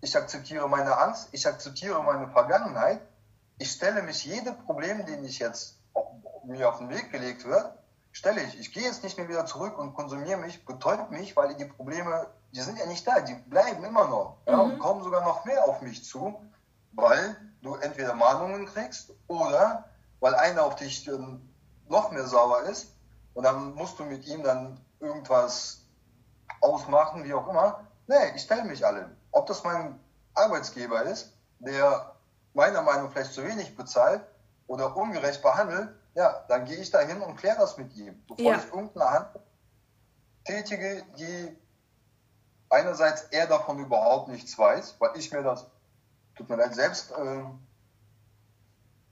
ich 0.00 0.16
akzeptiere 0.16 0.68
meine 0.68 0.96
Angst, 0.98 1.28
ich 1.32 1.46
akzeptiere 1.46 2.02
meine 2.02 2.28
Vergangenheit. 2.28 3.00
Ich 3.58 3.70
stelle 3.70 4.02
mich 4.02 4.24
jedem 4.24 4.56
Problem, 4.64 5.06
den 5.06 5.24
ich 5.24 5.38
jetzt 5.38 5.78
mir 6.44 6.68
auf 6.68 6.78
den 6.78 6.90
Weg 6.90 7.10
gelegt 7.10 7.44
wird, 7.44 7.72
stelle 8.12 8.42
ich. 8.42 8.58
Ich 8.58 8.72
gehe 8.72 8.82
jetzt 8.82 9.02
nicht 9.02 9.16
mehr 9.16 9.28
wieder 9.28 9.46
zurück 9.46 9.78
und 9.78 9.94
konsumiere 9.94 10.38
mich, 10.38 10.64
betäubt 10.64 11.10
mich, 11.10 11.36
weil 11.36 11.54
die 11.54 11.64
Probleme 11.64 12.26
die 12.54 12.60
sind 12.60 12.78
ja 12.78 12.86
nicht 12.86 13.06
da, 13.06 13.20
die 13.20 13.34
bleiben 13.34 13.82
immer 13.84 14.06
noch 14.06 14.36
ja, 14.46 14.58
und 14.58 14.74
mhm. 14.74 14.78
kommen 14.78 15.02
sogar 15.02 15.22
noch 15.24 15.44
mehr 15.44 15.68
auf 15.68 15.82
mich 15.82 16.04
zu, 16.04 16.40
weil 16.92 17.36
du 17.62 17.74
entweder 17.74 18.14
Mahnungen 18.14 18.66
kriegst 18.66 19.10
oder 19.26 19.84
weil 20.20 20.34
einer 20.36 20.64
auf 20.64 20.76
dich 20.76 21.08
ähm, 21.08 21.48
noch 21.88 22.12
mehr 22.12 22.26
sauer 22.26 22.62
ist 22.62 22.94
und 23.34 23.42
dann 23.44 23.74
musst 23.74 23.98
du 23.98 24.04
mit 24.04 24.26
ihm 24.26 24.44
dann 24.44 24.80
irgendwas 25.00 25.80
ausmachen, 26.60 27.24
wie 27.24 27.34
auch 27.34 27.48
immer. 27.48 27.80
Nee, 28.06 28.36
ich 28.36 28.42
stelle 28.42 28.64
mich 28.64 28.86
alle. 28.86 29.10
Ob 29.32 29.46
das 29.46 29.64
mein 29.64 29.98
Arbeitsgeber 30.34 31.02
ist, 31.02 31.32
der 31.58 32.14
meiner 32.54 32.82
Meinung 32.82 33.06
nach 33.06 33.12
vielleicht 33.12 33.34
zu 33.34 33.44
wenig 33.44 33.76
bezahlt 33.76 34.22
oder 34.68 34.96
ungerecht 34.96 35.42
behandelt, 35.42 35.88
ja, 36.14 36.44
dann 36.48 36.64
gehe 36.64 36.76
ich 36.76 36.90
da 36.92 37.00
hin 37.00 37.20
und 37.20 37.36
kläre 37.36 37.58
das 37.58 37.76
mit 37.76 37.96
ihm, 37.96 38.22
bevor 38.28 38.52
ja. 38.52 38.58
ich 38.58 38.66
irgendeine 38.72 39.10
Hand 39.10 39.28
tätige, 40.44 41.02
die 41.18 41.56
einerseits 42.74 43.22
er 43.30 43.46
davon 43.46 43.78
überhaupt 43.78 44.28
nichts 44.28 44.58
weiß, 44.58 44.96
weil 44.98 45.16
ich 45.16 45.32
mir 45.32 45.42
das, 45.42 45.66
tut 46.36 46.48
mir 46.48 46.56
leid, 46.56 46.74
selbst, 46.74 47.12
äh, 47.12 47.44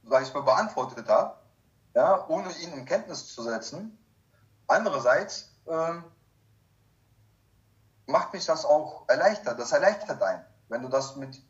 sag 0.05 0.23
ich 0.23 0.35
mal, 0.35 0.43
beantwortet 0.43 1.09
habe, 1.09 1.37
ja, 1.95 2.27
ohne 2.29 2.51
ihn 2.59 2.73
in 2.73 2.85
Kenntnis 2.85 3.33
zu 3.33 3.43
setzen. 3.43 3.97
Andererseits 4.67 5.53
äh, 5.67 5.95
macht 8.07 8.33
mich 8.33 8.45
das 8.45 8.65
auch 8.65 9.09
erleichtert, 9.09 9.59
das 9.59 9.73
erleichtert 9.73 10.23
einen, 10.23 10.45
wenn 10.69 10.83
du 10.83 10.89
das 10.89 11.17
mit, 11.17 11.41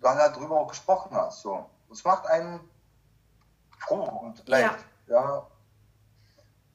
dann 0.00 0.18
halt 0.18 0.36
drüber 0.36 0.60
auch 0.60 0.68
gesprochen 0.68 1.16
hast, 1.16 1.42
so. 1.42 1.68
Das 1.88 2.04
macht 2.04 2.26
einen 2.26 2.60
froh 3.78 4.02
und 4.02 4.46
leicht, 4.48 4.78
ja. 5.06 5.14
ja. 5.14 5.46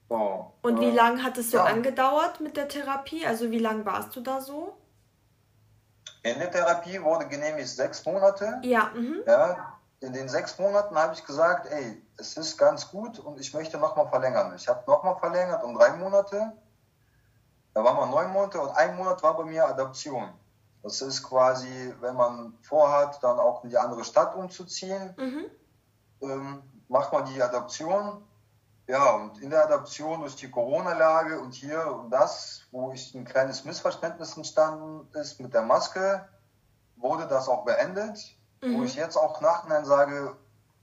So, 0.09 0.53
und 0.61 0.79
wie 0.79 0.85
äh, 0.85 0.95
lange 0.95 1.21
hat 1.21 1.37
es 1.37 1.51
so 1.51 1.57
ja. 1.57 1.65
angedauert 1.65 2.39
mit 2.39 2.55
der 2.55 2.69
Therapie? 2.69 3.25
Also 3.25 3.51
wie 3.51 3.59
lange 3.59 3.85
warst 3.85 4.15
du 4.15 4.21
da 4.21 4.39
so? 4.39 4.77
Ende 6.27 7.03
wurde 7.03 7.27
genehmigt 7.27 7.69
sechs 7.69 8.05
Monate. 8.05 8.59
Ja. 8.63 8.91
Mhm. 8.93 9.23
ja. 9.25 9.73
In 9.99 10.13
den 10.13 10.29
sechs 10.29 10.59
Monaten 10.59 10.95
habe 10.95 11.15
ich 11.15 11.25
gesagt, 11.25 11.71
ey, 11.71 12.01
es 12.17 12.37
ist 12.37 12.57
ganz 12.57 12.91
gut 12.91 13.17
und 13.17 13.39
ich 13.39 13.53
möchte 13.53 13.77
nochmal 13.77 14.07
verlängern. 14.07 14.53
Ich 14.55 14.67
habe 14.67 14.83
nochmal 14.85 15.17
verlängert 15.17 15.63
um 15.63 15.75
drei 15.75 15.91
Monate. 15.93 16.53
Da 17.73 17.83
waren 17.83 17.97
wir 17.97 18.05
neun 18.05 18.31
Monate 18.31 18.59
und 18.59 18.69
ein 18.75 18.95
Monat 18.95 19.23
war 19.23 19.35
bei 19.35 19.43
mir 19.43 19.65
Adaption. 19.67 20.29
Das 20.83 21.01
ist 21.01 21.23
quasi, 21.23 21.93
wenn 21.99 22.15
man 22.15 22.53
vorhat, 22.61 23.21
dann 23.23 23.39
auch 23.39 23.63
in 23.63 23.71
die 23.71 23.77
andere 23.77 24.03
Stadt 24.03 24.35
umzuziehen, 24.35 25.15
mhm. 25.17 25.45
ähm, 26.21 26.61
macht 26.87 27.11
man 27.11 27.25
die 27.25 27.41
Adaption 27.41 28.23
ja, 28.87 29.11
und 29.15 29.41
in 29.41 29.49
der 29.49 29.65
Adaption 29.65 30.21
durch 30.21 30.37
die 30.37 30.49
Corona-Lage 30.49 31.39
und 31.39 31.53
hier 31.53 31.93
und 31.93 32.09
das, 32.09 32.65
wo 32.71 32.91
ich 32.93 33.13
ein 33.13 33.25
kleines 33.25 33.65
Missverständnis 33.65 34.37
entstanden 34.37 35.07
ist 35.13 35.41
mit 35.41 35.53
der 35.53 35.61
Maske, 35.61 36.27
wurde 36.95 37.27
das 37.27 37.49
auch 37.49 37.65
beendet. 37.65 38.17
Mhm. 38.61 38.77
Wo 38.77 38.83
ich 38.83 38.95
jetzt 38.95 39.17
auch 39.17 39.41
nachhinein 39.41 39.83
sage, 39.83 40.35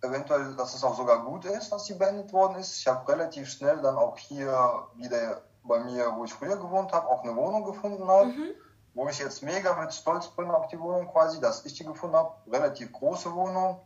eventuell, 0.02 0.54
dass 0.54 0.74
es 0.74 0.84
auch 0.84 0.96
sogar 0.96 1.24
gut 1.24 1.46
ist, 1.46 1.72
dass 1.72 1.86
sie 1.86 1.94
beendet 1.94 2.32
worden 2.32 2.56
ist. 2.56 2.78
Ich 2.78 2.86
habe 2.86 3.10
relativ 3.10 3.48
schnell 3.48 3.80
dann 3.80 3.96
auch 3.96 4.18
hier 4.18 4.86
wieder 4.96 5.40
bei 5.62 5.80
mir, 5.80 6.12
wo 6.14 6.24
ich 6.24 6.34
früher 6.34 6.56
gewohnt 6.56 6.92
habe, 6.92 7.08
auch 7.08 7.24
eine 7.24 7.34
Wohnung 7.34 7.64
gefunden 7.64 8.06
habe. 8.06 8.26
Mhm. 8.26 8.50
Wo 8.92 9.08
ich 9.08 9.18
jetzt 9.18 9.42
mega 9.42 9.74
mit 9.80 9.92
Stolz 9.92 10.28
bin 10.28 10.50
auf 10.50 10.68
die 10.68 10.78
Wohnung 10.78 11.10
quasi, 11.10 11.40
dass 11.40 11.64
ich 11.64 11.74
die 11.74 11.84
gefunden 11.84 12.16
habe. 12.16 12.34
Relativ 12.46 12.92
große 12.92 13.34
Wohnung. 13.34 13.80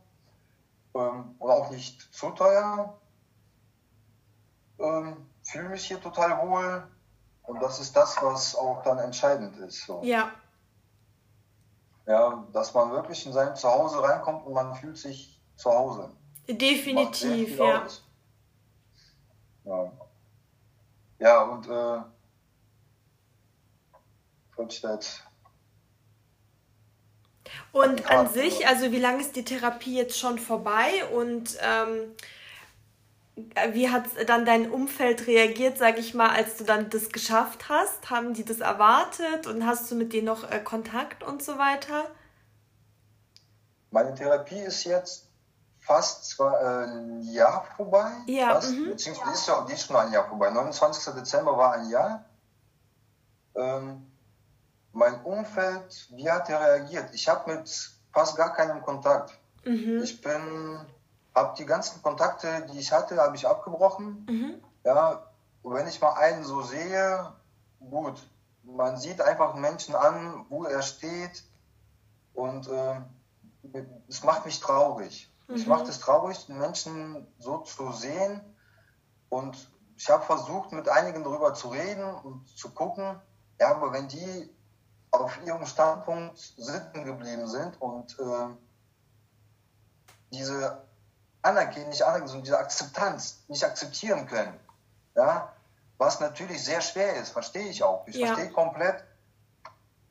Ähm, 0.95 1.37
und 1.39 1.51
auch 1.51 1.71
nicht 1.71 2.13
zu 2.13 2.31
teuer 2.31 2.99
ähm, 4.79 5.27
fühle 5.43 5.69
mich 5.71 5.87
hier 5.87 6.01
total 6.01 6.47
wohl 6.47 6.87
und 7.43 7.63
das 7.63 7.81
ist 7.81 7.97
das, 7.97 8.17
was 8.23 8.55
auch 8.55 8.83
dann 8.83 8.99
entscheidend 8.99 9.57
ist. 9.59 9.87
So. 9.87 10.03
Ja. 10.03 10.33
Ja, 12.07 12.47
dass 12.53 12.73
man 12.75 12.91
wirklich 12.93 13.27
in 13.27 13.33
sein 13.33 13.55
Zuhause 13.55 14.03
reinkommt 14.03 14.47
und 14.47 14.55
man 14.55 14.75
fühlt 14.75 14.97
sich 14.97 15.41
zu 15.57 15.71
Hause. 15.71 16.11
Definitiv, 16.49 17.59
ja. 17.59 17.87
ja. 19.65 19.93
Ja, 21.19 21.43
und 21.43 21.69
äh, 21.69 22.01
Vollstadt. 24.55 25.25
Und 27.73 28.11
an 28.11 28.29
sich, 28.29 28.67
also 28.67 28.93
wie 28.93 28.99
lange 28.99 29.21
ist 29.21 29.37
die 29.37 29.45
Therapie 29.45 29.97
jetzt 29.97 30.19
schon 30.19 30.39
vorbei 30.39 31.05
und 31.15 31.59
ähm, 31.61 32.15
wie 33.73 33.91
hat 33.91 34.05
dann 34.27 34.45
dein 34.45 34.71
Umfeld 34.71 35.27
reagiert, 35.27 35.79
sag 35.79 35.99
ich 35.99 36.15
mal, 36.15 36.31
als 36.31 36.57
du 36.57 36.65
dann 36.65 36.91
das 36.91 37.11
geschafft 37.11 37.69
hast? 37.69 38.11
Haben 38.11 38.35
die 38.35 38.45
das 38.45 38.61
erwartet 38.61 39.47
und 39.47 39.67
hast 39.67 39.91
du 39.91 39.95
mit 39.95 40.13
denen 40.13 40.27
noch 40.27 40.51
äh, 40.51 40.61
Kontakt 40.61 41.23
und 41.23 41.43
so 41.43 41.59
weiter? 41.59 42.07
Meine 43.91 44.15
Therapie 44.15 44.61
ist 44.61 44.85
jetzt 44.85 45.29
fast 45.81 46.31
zwar, 46.31 46.61
äh, 46.61 46.85
ein 46.87 47.23
Jahr 47.23 47.67
vorbei. 47.77 48.11
Ja. 48.27 48.55
Fast, 48.55 48.73
mhm. 48.73 48.91
Beziehungsweise 48.91 49.33
ist, 49.33 49.49
ja, 49.49 49.65
die 49.69 49.73
ist 49.73 49.87
schon 49.87 49.97
ein 49.97 50.13
Jahr 50.13 50.29
vorbei. 50.29 50.51
29. 50.51 51.15
Dezember 51.15 51.57
war 51.57 51.73
ein 51.75 51.89
Jahr. 51.89 52.25
Ähm, 53.55 54.07
mein 54.93 55.23
Umfeld, 55.23 56.09
wie 56.11 56.31
hat 56.31 56.49
er 56.49 56.61
reagiert? 56.61 57.15
Ich 57.15 57.29
habe 57.29 57.55
mit 57.55 57.91
fast 58.13 58.37
gar 58.37 58.53
keinem 58.55 58.83
Kontakt. 58.83 59.39
Mhm. 59.65 60.01
Ich 60.03 60.21
bin 60.21 60.87
habe 61.39 61.55
die 61.57 61.67
ganzen 61.67 62.03
Kontakte, 62.03 62.67
die 62.73 62.79
ich 62.79 62.93
hatte, 62.93 63.19
habe 63.19 63.37
ich 63.37 63.47
abgebrochen. 63.47 64.27
Mhm. 64.29 64.63
Ja, 64.85 65.27
und 65.63 65.75
wenn 65.75 65.89
ich 65.89 66.01
mal 66.01 66.15
einen 66.15 66.45
so 66.45 66.63
sehe, 66.63 67.33
gut, 67.79 68.21
man 68.63 68.97
sieht 68.97 69.21
einfach 69.21 69.53
einen 69.53 69.63
Menschen 69.63 69.95
an, 69.95 70.47
wo 70.49 70.65
er 70.65 70.83
steht 70.83 71.45
und 72.35 72.69
äh, 72.69 73.01
es 74.09 74.23
macht 74.25 74.47
mich 74.47 74.61
traurig. 74.61 75.33
Mhm. 75.49 75.55
Ich 75.57 75.67
macht 75.67 75.89
es 75.89 76.01
traurig, 76.01 76.47
den 76.47 76.59
Menschen 76.59 77.27
so 77.39 77.59
zu 77.59 77.93
sehen 77.93 78.41
und 79.29 79.71
ich 79.97 80.09
habe 80.11 80.25
versucht, 80.25 80.73
mit 80.73 80.89
einigen 80.89 81.25
darüber 81.25 81.55
zu 81.55 81.69
reden 81.69 82.05
und 82.05 82.49
zu 82.57 82.71
gucken, 82.71 83.21
ja, 83.59 83.75
aber 83.75 83.93
wenn 83.93 84.09
die 84.09 84.49
auf 85.11 85.39
ihrem 85.45 85.67
Standpunkt 85.67 86.39
sitzen 86.39 87.05
geblieben 87.05 87.49
sind 87.49 87.81
und 87.81 88.17
äh, 88.21 88.55
diese 90.33 90.88
anerkennen, 91.43 91.89
nicht 91.89 92.03
anerkennen, 92.03 92.29
sondern 92.29 92.45
diese 92.45 92.59
Akzeptanz 92.59 93.45
nicht 93.49 93.65
akzeptieren 93.65 94.27
können. 94.27 94.59
Ja, 95.15 95.53
was 95.99 96.21
natürlich 96.21 96.65
sehr 96.65 96.81
schwer 96.81 97.17
ist, 97.17 97.31
verstehe 97.31 97.69
ich 97.69 97.83
auch. 97.83 98.07
Ich 98.07 98.17
ja. 98.17 98.29
verstehe 98.29 98.51
komplett 98.51 99.05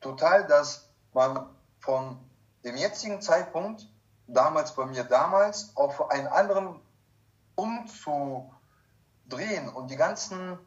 total, 0.00 0.46
dass 0.46 0.88
man 1.12 1.48
von 1.80 2.18
dem 2.64 2.76
jetzigen 2.76 3.22
Zeitpunkt, 3.22 3.88
damals 4.26 4.74
bei 4.74 4.84
mir 4.84 5.04
damals, 5.04 5.72
auf 5.74 6.10
einen 6.10 6.26
anderen 6.26 6.80
umzudrehen 7.54 8.50
und 9.74 9.90
die 9.90 9.96
ganzen 9.96 10.58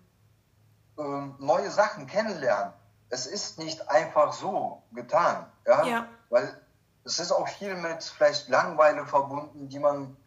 äh, 0.98 1.02
neue 1.38 1.70
Sachen 1.70 2.08
kennenlernen. 2.08 2.74
Es 3.10 3.28
ist 3.28 3.60
nicht 3.60 3.90
einfach 3.90 4.34
so 4.34 4.82
getan. 4.92 5.46
Ja? 5.66 5.86
ja. 5.86 6.08
Weil 6.30 6.60
es 7.04 7.20
ist 7.20 7.32
auch 7.32 7.48
viel 7.48 7.76
mit 7.76 8.04
vielleicht 8.04 8.50
Langweile 8.50 9.06
verbunden, 9.06 9.70
die 9.70 9.80
man 9.80 10.18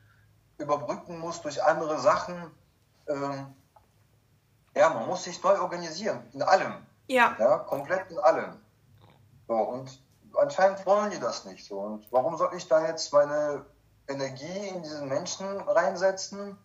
überbrücken 0.58 1.18
muss 1.18 1.42
durch 1.42 1.62
andere 1.62 1.98
Sachen. 2.00 2.50
Ähm, 3.08 3.54
ja, 4.74 4.88
man 4.90 5.06
muss 5.06 5.24
sich 5.24 5.42
neu 5.42 5.60
organisieren, 5.60 6.22
in 6.32 6.42
allem. 6.42 6.74
Ja. 7.06 7.36
Ja, 7.38 7.58
komplett 7.58 8.10
in 8.10 8.18
allem. 8.18 8.60
So, 9.46 9.54
und 9.54 10.00
anscheinend 10.36 10.84
wollen 10.86 11.10
die 11.10 11.20
das 11.20 11.44
nicht 11.44 11.64
so. 11.64 11.78
Und 11.78 12.10
warum 12.10 12.36
soll 12.36 12.54
ich 12.56 12.66
da 12.66 12.86
jetzt 12.86 13.12
meine 13.12 13.64
Energie 14.08 14.68
in 14.68 14.82
diesen 14.82 15.08
Menschen 15.08 15.46
reinsetzen, 15.60 16.58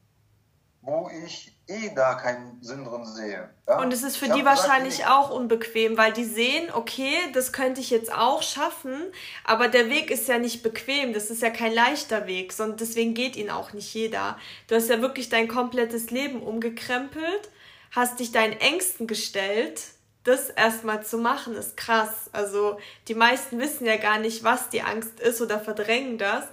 wo 0.81 1.09
ich 1.25 1.55
eh 1.67 1.93
da 1.93 2.15
keinen 2.15 2.61
Sinn 2.61 2.83
drin 2.83 3.05
sehe. 3.05 3.49
Ja? 3.67 3.79
Und 3.79 3.93
es 3.93 4.03
ist 4.03 4.17
für 4.17 4.25
ich 4.25 4.33
die 4.33 4.45
wahrscheinlich 4.45 4.97
gesagt, 4.97 5.11
auch 5.11 5.29
unbequem, 5.29 5.97
weil 5.97 6.13
die 6.13 6.25
sehen, 6.25 6.71
okay, 6.73 7.15
das 7.33 7.53
könnte 7.53 7.81
ich 7.81 7.89
jetzt 7.89 8.11
auch 8.11 8.41
schaffen, 8.41 9.03
aber 9.43 9.67
der 9.67 9.89
Weg 9.89 10.09
ist 10.09 10.27
ja 10.27 10.39
nicht 10.39 10.63
bequem, 10.63 11.13
das 11.13 11.29
ist 11.29 11.41
ja 11.41 11.49
kein 11.49 11.73
leichter 11.73 12.27
Weg, 12.27 12.53
sondern 12.53 12.77
deswegen 12.77 13.13
geht 13.13 13.35
ihn 13.35 13.49
auch 13.49 13.73
nicht 13.73 13.93
jeder. 13.93 14.37
Du 14.67 14.75
hast 14.75 14.89
ja 14.89 15.01
wirklich 15.01 15.29
dein 15.29 15.47
komplettes 15.47 16.11
Leben 16.11 16.41
umgekrempelt, 16.41 17.49
hast 17.91 18.19
dich 18.19 18.31
deinen 18.31 18.53
Ängsten 18.53 19.05
gestellt. 19.07 19.81
Das 20.23 20.49
erstmal 20.49 21.03
zu 21.03 21.17
machen, 21.17 21.55
ist 21.55 21.77
krass. 21.77 22.29
Also 22.33 22.77
die 23.07 23.15
meisten 23.15 23.57
wissen 23.57 23.85
ja 23.85 23.97
gar 23.97 24.19
nicht, 24.19 24.43
was 24.43 24.69
die 24.69 24.81
Angst 24.81 25.19
ist 25.19 25.41
oder 25.41 25.59
verdrängen 25.59 26.17
das 26.17 26.43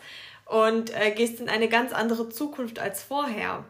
und 0.46 0.94
äh, 0.94 1.10
gehst 1.10 1.40
in 1.40 1.48
eine 1.48 1.68
ganz 1.68 1.92
andere 1.92 2.28
Zukunft 2.28 2.78
als 2.78 3.02
vorher. 3.02 3.64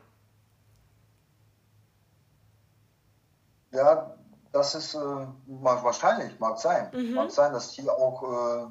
Ja, 3.77 4.17
das 4.53 4.75
ist 4.75 4.95
äh, 4.95 5.27
wahrscheinlich, 5.47 6.41
mag 6.41 6.59
sein. 6.59 6.91
Mhm. 6.95 7.12
Mag 7.15 7.31
sein, 7.31 7.53
dass 7.53 7.73
die 7.73 7.89
auch 7.91 8.23
äh, 8.23 8.67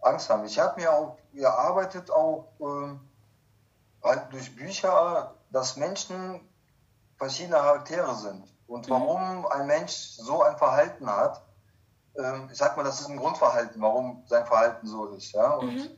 Angst 0.00 0.30
haben. 0.30 0.44
Ich 0.44 0.60
habe 0.60 0.80
mir 0.80 0.92
auch 0.92 1.16
gearbeitet, 1.32 2.08
auch 2.10 2.46
äh, 2.60 4.04
halt 4.04 4.32
durch 4.32 4.54
Bücher, 4.54 5.34
dass 5.50 5.76
Menschen 5.76 6.40
verschiedene 7.16 7.56
Charaktere 7.56 8.14
sind. 8.14 8.44
Und 8.68 8.86
mhm. 8.86 8.92
warum 8.92 9.46
ein 9.46 9.66
Mensch 9.66 9.92
so 9.92 10.42
ein 10.42 10.56
Verhalten 10.56 11.10
hat, 11.10 11.42
ähm, 12.16 12.48
ich 12.52 12.58
sag 12.58 12.76
mal, 12.76 12.84
das 12.84 13.00
ist 13.00 13.08
ein 13.08 13.16
Grundverhalten, 13.16 13.82
warum 13.82 14.22
sein 14.26 14.46
Verhalten 14.46 14.86
so 14.86 15.06
ist. 15.06 15.32
Ja? 15.32 15.54
Und 15.54 15.74
mhm. 15.74 15.90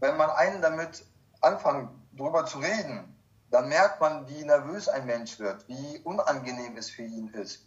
wenn 0.00 0.16
man 0.16 0.30
einen 0.30 0.62
damit 0.62 1.04
anfängt, 1.42 1.90
darüber 2.12 2.46
zu 2.46 2.58
reden, 2.58 3.15
dann 3.56 3.68
merkt 3.68 4.02
man, 4.02 4.28
wie 4.28 4.44
nervös 4.44 4.86
ein 4.86 5.06
Mensch 5.06 5.38
wird, 5.38 5.66
wie 5.66 5.98
unangenehm 6.04 6.76
es 6.76 6.90
für 6.90 7.04
ihn 7.04 7.28
ist. 7.28 7.66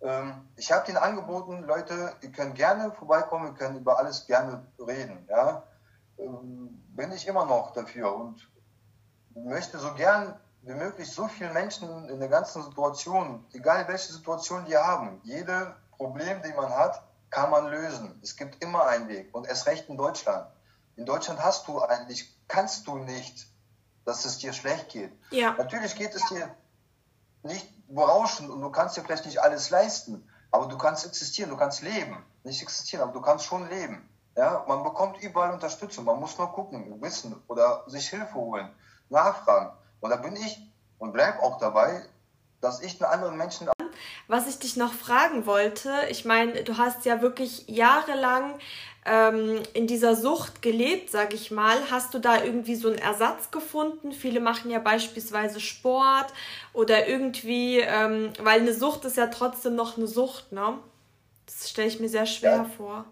Ähm, 0.00 0.48
ich 0.56 0.72
habe 0.72 0.88
ihnen 0.88 0.96
angeboten, 0.96 1.64
Leute, 1.64 2.14
ihr 2.22 2.32
könnt 2.32 2.54
gerne 2.54 2.90
vorbeikommen, 2.92 3.52
wir 3.52 3.54
können 3.54 3.76
über 3.76 3.98
alles 3.98 4.26
gerne 4.26 4.66
reden. 4.78 5.26
Ja? 5.28 5.62
Ähm, 6.16 6.82
bin 6.96 7.12
ich 7.12 7.26
immer 7.26 7.44
noch 7.44 7.74
dafür 7.74 8.14
und 8.14 8.48
möchte 9.34 9.78
so 9.78 9.92
gern 9.92 10.40
wie 10.62 10.72
möglich 10.72 11.12
so 11.12 11.28
viele 11.28 11.52
Menschen 11.52 12.08
in 12.08 12.18
der 12.18 12.30
ganzen 12.30 12.62
Situation, 12.62 13.44
egal 13.52 13.86
welche 13.88 14.14
Situation 14.14 14.64
die 14.64 14.76
haben, 14.76 15.20
jede 15.22 15.76
Problem, 15.98 16.40
die 16.40 16.52
man 16.54 16.70
hat, 16.70 17.02
kann 17.28 17.50
man 17.50 17.66
lösen. 17.66 18.18
Es 18.22 18.36
gibt 18.36 18.64
immer 18.64 18.86
einen 18.86 19.08
Weg 19.08 19.34
und 19.34 19.46
erst 19.46 19.66
recht 19.66 19.86
in 19.90 19.98
Deutschland. 19.98 20.46
In 20.96 21.04
Deutschland 21.04 21.44
hast 21.44 21.68
du 21.68 21.82
eigentlich, 21.82 22.34
kannst 22.48 22.86
du 22.86 22.96
nicht 22.96 23.49
dass 24.04 24.24
es 24.24 24.38
dir 24.38 24.52
schlecht 24.52 24.90
geht. 24.90 25.12
Ja. 25.30 25.54
Natürlich 25.58 25.94
geht 25.94 26.14
es 26.14 26.24
dir 26.26 26.54
nicht 27.42 27.66
berauschend 27.88 28.50
und 28.50 28.60
du 28.60 28.70
kannst 28.70 28.96
dir 28.96 29.02
vielleicht 29.02 29.26
nicht 29.26 29.40
alles 29.40 29.70
leisten, 29.70 30.28
aber 30.50 30.66
du 30.66 30.76
kannst 30.78 31.06
existieren, 31.06 31.50
du 31.50 31.56
kannst 31.56 31.82
leben. 31.82 32.24
Nicht 32.42 32.62
existieren, 32.62 33.02
aber 33.02 33.12
du 33.12 33.20
kannst 33.20 33.44
schon 33.44 33.68
leben. 33.68 34.08
Ja, 34.36 34.64
man 34.66 34.82
bekommt 34.82 35.20
überall 35.22 35.52
Unterstützung, 35.52 36.04
man 36.04 36.18
muss 36.18 36.38
nur 36.38 36.52
gucken, 36.52 37.00
wissen 37.02 37.42
oder 37.48 37.84
sich 37.86 38.08
Hilfe 38.08 38.34
holen, 38.34 38.70
nachfragen. 39.08 39.72
Und 40.00 40.10
da 40.10 40.16
bin 40.16 40.36
ich 40.36 40.60
und 40.98 41.12
bleib 41.12 41.42
auch 41.42 41.58
dabei, 41.58 42.06
dass 42.60 42.80
ich 42.80 43.02
einen 43.02 43.12
anderen 43.12 43.36
Menschen 43.36 43.68
was 44.30 44.46
ich 44.46 44.60
dich 44.60 44.76
noch 44.76 44.92
fragen 44.92 45.44
wollte, 45.44 45.92
ich 46.08 46.24
meine, 46.24 46.62
du 46.62 46.78
hast 46.78 47.04
ja 47.04 47.20
wirklich 47.20 47.64
jahrelang 47.66 48.60
ähm, 49.06 49.62
in 49.72 49.86
dieser 49.86 50.14
Sucht 50.14 50.62
gelebt, 50.62 51.10
sag 51.10 51.32
ich 51.32 51.50
mal. 51.50 51.78
Hast 51.90 52.12
du 52.12 52.18
da 52.18 52.42
irgendwie 52.42 52.74
so 52.74 52.88
einen 52.88 52.98
Ersatz 52.98 53.50
gefunden? 53.50 54.12
Viele 54.12 54.40
machen 54.40 54.70
ja 54.70 54.78
beispielsweise 54.78 55.60
Sport 55.60 56.32
oder 56.72 57.08
irgendwie, 57.08 57.80
ähm, 57.80 58.32
weil 58.40 58.60
eine 58.60 58.74
Sucht 58.74 59.04
ist 59.04 59.16
ja 59.16 59.28
trotzdem 59.28 59.74
noch 59.74 59.96
eine 59.96 60.06
Sucht, 60.06 60.52
ne? 60.52 60.78
Das 61.46 61.68
stelle 61.68 61.88
ich 61.88 61.98
mir 61.98 62.08
sehr 62.08 62.26
schwer 62.26 62.56
ja. 62.56 62.64
vor. 62.64 63.04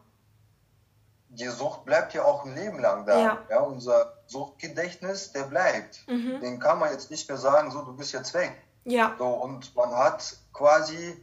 Die 1.31 1.49
Sucht 1.49 1.85
bleibt 1.85 2.15
ja 2.15 2.25
auch 2.25 2.45
ein 2.45 2.55
Leben 2.55 2.79
lang 2.81 3.05
da. 3.07 3.19
Ja. 3.21 3.39
ja 3.51 3.61
unser 3.61 4.15
Suchtgedächtnis, 4.27 5.33
der 5.33 5.45
bleibt. 5.45 6.01
Mhm. 6.07 6.41
Den 6.41 6.59
kann 6.59 6.79
man 6.79 6.93
jetzt 6.93 7.11
nicht 7.11 7.29
mehr 7.29 7.39
sagen, 7.39 7.71
so, 7.71 7.83
du 7.83 7.97
bist 7.97 8.13
jetzt 8.13 8.35
weg. 8.35 8.53
Ja. 8.85 9.15
So, 9.19 9.27
und 9.27 9.75
man 9.75 9.91
hat 9.91 10.37
quasi 10.53 11.17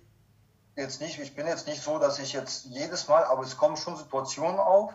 jetzt 0.75 1.01
nicht, 1.01 1.19
ich 1.19 1.35
bin 1.35 1.47
jetzt 1.47 1.67
nicht 1.67 1.81
so, 1.81 1.99
dass 1.99 2.19
ich 2.19 2.33
jetzt 2.33 2.65
jedes 2.65 3.07
Mal, 3.07 3.23
aber 3.23 3.43
es 3.43 3.57
kommen 3.57 3.77
schon 3.77 3.95
Situationen 3.95 4.59
auf, 4.59 4.93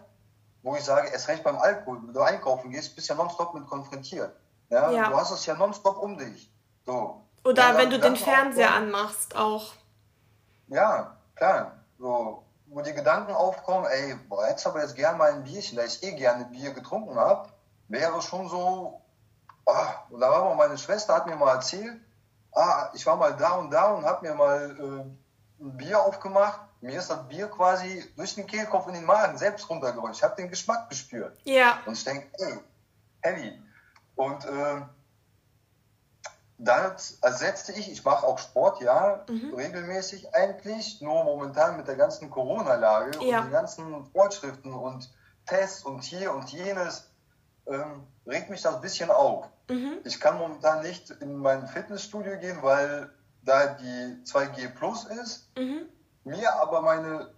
wo 0.62 0.76
ich 0.76 0.84
sage, 0.84 1.08
erst 1.08 1.28
recht 1.28 1.42
beim 1.42 1.58
Alkohol, 1.58 2.00
wenn 2.04 2.14
du 2.14 2.20
einkaufen 2.20 2.70
gehst, 2.70 2.94
bist 2.94 3.08
du 3.08 3.14
ja 3.14 3.22
nonstop 3.22 3.54
mit 3.54 3.66
konfrontiert. 3.66 4.34
Ja? 4.68 4.90
ja. 4.90 5.08
Du 5.08 5.16
hast 5.16 5.30
es 5.30 5.46
ja 5.46 5.54
nonstop 5.54 5.98
um 5.98 6.18
dich. 6.18 6.50
So. 6.84 7.22
Oder 7.44 7.72
ja, 7.72 7.78
wenn 7.78 7.90
du 7.90 7.98
den 7.98 8.16
Fernseher 8.16 8.68
aufkommen. 8.68 8.94
anmachst 8.94 9.36
auch. 9.36 9.72
Ja, 10.68 11.16
klar. 11.34 11.72
So, 11.98 12.44
wo 12.66 12.80
die 12.82 12.92
Gedanken 12.92 13.32
aufkommen, 13.32 13.86
ey, 13.86 14.14
boah, 14.28 14.48
jetzt 14.48 14.66
aber 14.66 14.82
jetzt 14.82 14.94
gern 14.94 15.16
mal 15.16 15.32
ein 15.32 15.44
Bierchen, 15.44 15.76
da 15.76 15.84
ich 15.84 16.02
eh 16.02 16.12
gerne 16.12 16.44
Bier 16.44 16.72
getrunken 16.72 17.16
habe, 17.16 17.48
wäre 17.88 18.20
schon 18.22 18.48
so, 18.48 19.00
oh, 19.64 19.86
und 20.10 20.20
da 20.20 20.30
war 20.30 20.44
mal 20.44 20.54
meine 20.54 20.78
Schwester, 20.78 21.14
hat 21.14 21.26
mir 21.26 21.36
mal 21.36 21.54
erzählt, 21.54 22.00
ah, 22.52 22.90
ich 22.94 23.04
war 23.06 23.16
mal 23.16 23.34
da 23.36 23.52
und 23.52 23.70
da 23.70 23.92
und 23.92 24.04
habe 24.04 24.26
mir 24.26 24.34
mal 24.34 24.76
äh, 24.78 25.29
ein 25.60 25.76
Bier 25.76 26.00
aufgemacht. 26.00 26.60
Mir 26.80 26.98
ist 26.98 27.10
das 27.10 27.28
Bier 27.28 27.48
quasi 27.48 28.04
durch 28.16 28.34
den 28.34 28.46
Kehlkopf 28.46 28.88
in 28.88 28.94
den 28.94 29.04
Magen 29.04 29.36
selbst 29.36 29.68
runtergerutscht. 29.68 30.16
Ich 30.16 30.22
habe 30.22 30.36
den 30.36 30.48
Geschmack 30.48 30.88
gespürt. 30.88 31.38
Ja. 31.44 31.78
Und 31.84 31.92
ich 31.92 32.04
denke, 32.04 32.28
ey, 32.38 32.58
heavy. 33.20 33.62
Und 34.16 34.44
äh, 34.46 34.80
dann 36.58 36.92
ersetzte 37.22 37.72
ich, 37.72 37.90
ich 37.90 38.04
mache 38.04 38.26
auch 38.26 38.38
Sport, 38.38 38.82
ja, 38.82 39.24
mhm. 39.28 39.54
regelmäßig 39.54 40.34
eigentlich, 40.34 41.00
nur 41.00 41.24
momentan 41.24 41.76
mit 41.76 41.88
der 41.88 41.96
ganzen 41.96 42.30
Corona-Lage 42.30 43.24
ja. 43.24 43.38
und 43.38 43.46
den 43.46 43.52
ganzen 43.52 44.04
Vorschriften 44.12 44.72
und 44.72 45.10
Tests 45.46 45.84
und 45.84 46.02
hier 46.02 46.32
und 46.34 46.50
jenes, 46.50 47.10
ähm, 47.66 48.06
regt 48.26 48.50
mich 48.50 48.62
das 48.62 48.74
ein 48.74 48.80
bisschen 48.80 49.10
auf. 49.10 49.46
Mhm. 49.68 49.98
Ich 50.04 50.20
kann 50.20 50.36
momentan 50.36 50.82
nicht 50.82 51.10
in 51.10 51.36
mein 51.36 51.66
Fitnessstudio 51.66 52.38
gehen, 52.38 52.58
weil 52.62 53.10
da 53.42 53.66
die 53.68 54.22
2G 54.24 54.68
Plus 54.74 55.04
ist. 55.04 55.48
Mhm. 55.56 55.88
Mir 56.24 56.54
aber 56.56 56.82
meine, 56.82 57.30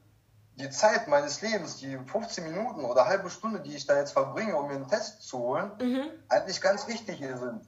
die 0.57 0.71
Zeit 0.71 1.09
meines 1.09 1.41
Lebens, 1.41 1.77
die 1.77 1.97
15 1.97 2.45
Minuten 2.45 2.85
oder 2.85 3.07
halbe 3.07 3.31
Stunde, 3.31 3.61
die 3.61 3.75
ich 3.75 3.87
da 3.87 3.97
jetzt 3.97 4.13
verbringe, 4.13 4.57
um 4.57 4.69
mir 4.69 4.75
einen 4.75 4.89
Test 4.89 5.23
zu 5.23 5.39
holen, 5.39 5.71
mhm. 5.81 6.11
eigentlich 6.29 6.61
ganz 6.61 6.89
wichtig 6.89 7.19
sind. 7.19 7.63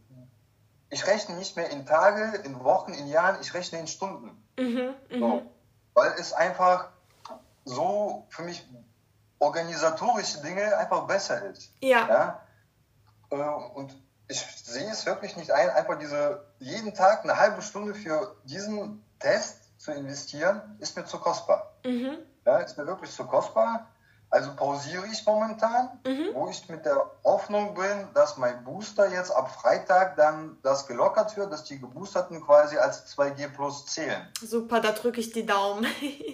Ich 0.90 1.06
rechne 1.06 1.36
nicht 1.36 1.56
mehr 1.56 1.70
in 1.70 1.86
Tage, 1.86 2.38
in 2.44 2.62
Wochen, 2.62 2.92
in 2.92 3.06
Jahren, 3.08 3.38
ich 3.40 3.54
rechne 3.54 3.78
in 3.78 3.86
Stunden. 3.86 4.42
Mhm. 4.58 4.94
mhm. 5.10 5.18
So. 5.18 5.42
Weil 5.94 6.12
es 6.18 6.32
einfach 6.32 6.88
so 7.64 8.26
für 8.28 8.42
mich 8.42 8.66
organisatorische 9.38 10.42
Dinge 10.42 10.76
einfach 10.76 11.06
besser 11.06 11.44
ist. 11.46 11.70
Ja. 11.80 12.08
ja? 12.08 12.40
Äh, 13.30 13.74
und 13.74 13.94
ich 14.28 14.40
sehe 14.40 14.90
es 14.90 15.06
wirklich 15.06 15.36
nicht 15.36 15.50
ein, 15.50 15.70
einfach 15.70 15.98
diese 15.98 16.44
jeden 16.58 16.94
Tag 16.94 17.24
eine 17.24 17.38
halbe 17.38 17.62
Stunde 17.62 17.94
für 17.94 18.36
diesen 18.44 19.04
Test 19.18 19.64
zu 19.78 19.92
investieren, 19.92 20.76
ist 20.78 20.96
mir 20.96 21.04
zu 21.04 21.18
kostbar. 21.18 21.74
Mhm. 21.84 22.18
Ja, 22.46 22.58
ist 22.58 22.78
mir 22.78 22.86
wirklich 22.86 23.10
zu 23.10 23.24
kostbar. 23.24 23.88
Also 24.30 24.50
pausiere 24.56 25.06
ich 25.12 25.24
momentan, 25.24 26.00
mhm. 26.04 26.30
wo 26.34 26.48
ich 26.48 26.68
mit 26.68 26.84
der 26.84 27.08
Hoffnung 27.22 27.74
bin, 27.74 28.08
dass 28.14 28.36
mein 28.36 28.64
Booster 28.64 29.08
jetzt 29.08 29.30
ab 29.30 29.48
Freitag 29.52 30.16
dann 30.16 30.58
das 30.62 30.86
gelockert 30.88 31.36
wird, 31.36 31.52
dass 31.52 31.62
die 31.64 31.78
Geboosterten 31.78 32.44
quasi 32.44 32.76
als 32.76 33.06
2G 33.16 33.54
Plus 33.54 33.86
zählen. 33.86 34.26
Super, 34.40 34.80
da 34.80 34.90
drücke 34.90 35.20
ich 35.20 35.30
die 35.30 35.46
Daumen. 35.46 35.86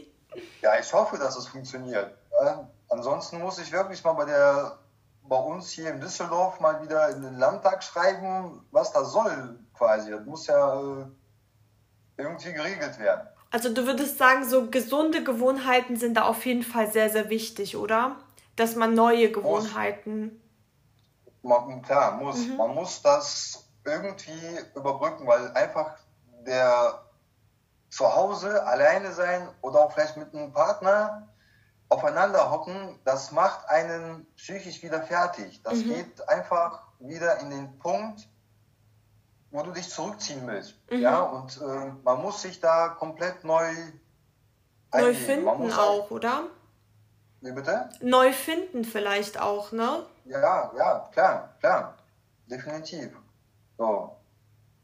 ja, 0.62 0.78
ich 0.78 0.90
hoffe, 0.94 1.18
dass 1.18 1.36
es 1.36 1.46
funktioniert. 1.46 2.16
Ja, 2.42 2.70
ansonsten 2.88 3.38
muss 3.38 3.58
ich 3.58 3.70
wirklich 3.70 4.02
mal 4.02 4.14
bei 4.14 4.24
der 4.24 4.78
bei 5.30 5.38
uns 5.38 5.70
hier 5.70 5.90
in 5.90 6.00
Düsseldorf 6.00 6.58
mal 6.58 6.82
wieder 6.82 7.08
in 7.10 7.22
den 7.22 7.38
Landtag 7.38 7.84
schreiben, 7.84 8.66
was 8.72 8.92
das 8.92 9.12
soll 9.12 9.60
quasi. 9.74 10.10
Das 10.10 10.26
muss 10.26 10.48
ja 10.48 10.80
äh, 10.80 11.06
irgendwie 12.16 12.52
geregelt 12.52 12.98
werden. 12.98 13.28
Also 13.52 13.72
du 13.72 13.86
würdest 13.86 14.18
sagen, 14.18 14.44
so 14.44 14.68
gesunde 14.68 15.22
Gewohnheiten 15.22 15.96
sind 15.96 16.16
da 16.16 16.24
auf 16.24 16.44
jeden 16.44 16.64
Fall 16.64 16.90
sehr, 16.90 17.10
sehr 17.10 17.30
wichtig, 17.30 17.76
oder? 17.76 18.16
Dass 18.56 18.74
man 18.74 18.94
neue 18.94 19.30
Gewohnheiten. 19.30 20.42
Muss, 21.42 21.60
man, 21.66 21.82
klar, 21.82 22.16
muss. 22.16 22.48
Mhm. 22.48 22.56
Man 22.56 22.74
muss 22.74 23.00
das 23.00 23.64
irgendwie 23.84 24.58
überbrücken, 24.74 25.28
weil 25.28 25.52
einfach 25.52 25.92
der 26.44 27.02
zu 27.88 28.12
Hause 28.16 28.66
alleine 28.66 29.12
sein 29.12 29.48
oder 29.62 29.80
auch 29.80 29.92
vielleicht 29.92 30.16
mit 30.16 30.34
einem 30.34 30.52
Partner 30.52 31.28
aufeinander 31.90 32.50
hocken, 32.50 32.98
das 33.04 33.32
macht 33.32 33.68
einen 33.68 34.26
psychisch 34.36 34.82
wieder 34.82 35.02
fertig. 35.02 35.62
Das 35.62 35.74
mhm. 35.74 35.94
geht 35.94 36.28
einfach 36.28 36.82
wieder 37.00 37.40
in 37.40 37.50
den 37.50 37.78
Punkt, 37.78 38.28
wo 39.50 39.62
du 39.62 39.72
dich 39.72 39.90
zurückziehen 39.90 40.46
willst. 40.46 40.76
Mhm. 40.90 41.00
Ja, 41.00 41.20
und 41.20 41.60
äh, 41.60 41.92
man 42.04 42.22
muss 42.22 42.42
sich 42.42 42.60
da 42.60 42.88
komplett 42.88 43.44
neu 43.44 43.74
neu 44.92 45.14
finden 45.14 45.48
auch, 45.72 45.78
auch, 45.78 46.10
oder? 46.10 46.44
Wie 47.40 47.52
bitte? 47.52 47.88
Neu 48.00 48.32
finden 48.32 48.84
vielleicht 48.84 49.40
auch, 49.40 49.72
ne? 49.72 50.04
Ja, 50.24 50.72
ja, 50.76 51.08
klar, 51.12 51.54
klar, 51.58 51.96
definitiv. 52.46 53.10
So. 53.78 54.16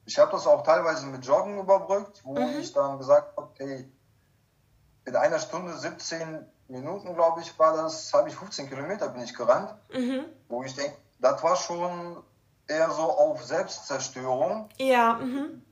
Ich 0.06 0.18
habe 0.18 0.32
das 0.32 0.46
auch 0.46 0.62
teilweise 0.62 1.06
mit 1.06 1.24
Joggen 1.24 1.58
überbrückt, 1.58 2.22
wo 2.24 2.34
mhm. 2.34 2.60
ich 2.60 2.72
dann 2.72 2.98
gesagt 2.98 3.36
habe, 3.36 3.50
hey, 3.58 3.92
in 5.04 5.16
einer 5.16 5.38
Stunde 5.38 5.76
17 5.76 6.46
Minuten, 6.68 7.14
glaube 7.14 7.40
ich, 7.40 7.58
war 7.58 7.76
das, 7.76 8.12
habe 8.12 8.28
ich 8.28 8.36
15 8.36 8.68
Kilometer 8.68 9.08
bin 9.08 9.22
ich 9.22 9.34
gerannt, 9.34 9.74
mhm. 9.92 10.24
wo 10.48 10.62
ich 10.62 10.74
denke, 10.74 10.96
das 11.20 11.42
war 11.42 11.56
schon 11.56 12.22
eher 12.66 12.90
so 12.90 13.02
auf 13.02 13.44
Selbstzerstörung. 13.44 14.68
Ja. 14.78 15.14
Mhm. 15.14 15.62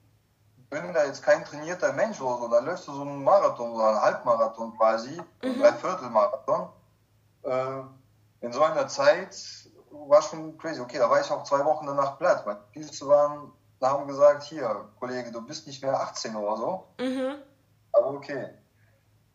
Bin 0.70 0.92
da 0.92 1.04
jetzt 1.04 1.22
kein 1.22 1.44
trainierter 1.44 1.92
Mensch 1.92 2.20
oder 2.20 2.38
so, 2.38 2.48
da 2.48 2.60
läufst 2.60 2.88
du 2.88 2.92
so 2.92 3.02
einen 3.02 3.22
Marathon 3.22 3.72
oder 3.72 3.88
einen 3.88 4.00
Halbmarathon 4.00 4.76
quasi, 4.76 5.12
mhm. 5.12 5.22
ein 5.42 5.60
Dreiviertelmarathon. 5.60 6.68
Äh, 7.42 7.80
in 8.40 8.52
so 8.52 8.62
einer 8.62 8.86
Zeit 8.88 9.36
war 9.90 10.22
schon 10.22 10.56
crazy. 10.58 10.80
Okay, 10.80 10.98
da 10.98 11.08
war 11.08 11.20
ich 11.20 11.30
auch 11.30 11.44
zwei 11.44 11.64
Wochen 11.64 11.86
danach 11.86 12.18
platt. 12.18 12.46
Meine 12.46 12.60
Füße 12.72 13.06
waren, 13.06 13.52
da 13.80 13.90
haben 13.90 14.06
gesagt, 14.06 14.44
hier, 14.44 14.88
Kollege, 14.98 15.30
du 15.32 15.40
bist 15.42 15.66
nicht 15.66 15.82
mehr 15.82 16.00
18 16.00 16.36
oder 16.36 16.56
so. 16.56 16.84
Mhm. 17.00 17.36
Aber 17.92 18.08
okay. 18.08 18.48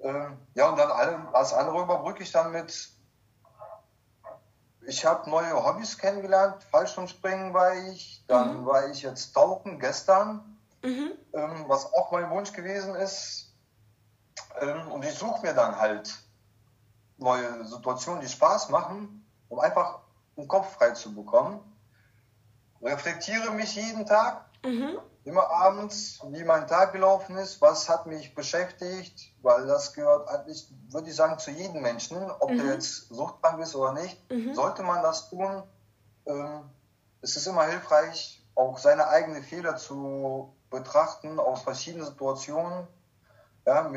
Ähm, 0.02 0.38
ja, 0.54 0.70
und 0.70 0.78
dann 0.78 0.92
alle, 0.92 1.34
als 1.34 1.54
andere 1.54 1.82
überbrücke 1.82 2.24
ich 2.24 2.32
dann 2.32 2.52
mit, 2.52 2.90
ich 4.86 5.06
habe 5.06 5.30
neue 5.30 5.54
Hobbys 5.54 5.98
kennengelernt, 5.98 6.64
Fallschirmspringen 6.64 7.54
war 7.54 7.76
ich, 7.76 8.24
dann 8.28 8.62
mhm. 8.62 8.66
war 8.66 8.88
ich 8.90 9.02
jetzt 9.02 9.34
Tauchen 9.34 9.80
gestern, 9.80 10.58
mhm. 10.84 11.12
ähm, 11.34 11.66
was 11.68 11.94
auch 11.94 12.12
mein 12.12 12.30
Wunsch 12.30 12.54
gewesen 12.54 12.96
ist. 12.96 13.54
Ähm, 14.62 14.92
und 14.92 15.04
ich 15.04 15.14
suche 15.14 15.42
mir 15.42 15.54
dann 15.54 15.78
halt 15.78 16.18
neue 17.18 17.66
Situationen, 17.66 18.22
die 18.22 18.30
Spaß 18.30 18.70
machen, 18.70 19.26
um 19.50 19.60
einfach 19.60 20.00
den 20.38 20.48
Kopf 20.48 20.74
frei 20.76 20.92
zu 20.92 21.14
bekommen. 21.14 21.60
Reflektiere 22.82 23.52
mich 23.52 23.76
jeden 23.76 24.06
Tag, 24.06 24.46
mhm. 24.64 24.98
Immer 25.30 25.50
abends, 25.50 26.20
wie 26.30 26.44
mein 26.44 26.68
Tag 26.68 26.92
gelaufen 26.92 27.38
ist, 27.38 27.62
was 27.62 27.88
hat 27.88 28.08
mich 28.08 28.34
beschäftigt, 28.34 29.32
weil 29.42 29.68
das 29.68 29.94
gehört 29.94 30.28
eigentlich, 30.28 30.68
würde 30.90 31.10
ich 31.10 31.16
sagen, 31.16 31.38
zu 31.38 31.52
jedem 31.52 31.82
Menschen, 31.82 32.18
ob 32.40 32.50
mhm. 32.50 32.58
der 32.58 32.74
jetzt 32.74 33.10
suchtkrank 33.10 33.62
ist 33.62 33.76
oder 33.76 33.94
nicht, 33.94 34.20
mhm. 34.32 34.54
sollte 34.56 34.82
man 34.84 35.04
das 35.04 35.30
tun. 35.30 35.64
Ähm, 36.26 36.64
es 37.22 37.36
ist 37.36 37.46
immer 37.46 37.66
hilfreich, 37.66 38.44
auch 38.56 38.78
seine 38.78 39.08
eigenen 39.08 39.44
Fehler 39.44 39.78
zu 39.78 40.54
betrachten 40.70 41.40
aus 41.40 41.62
verschiedenen 41.62 42.06
Situationen. 42.06 42.88
Ja, 43.66 43.88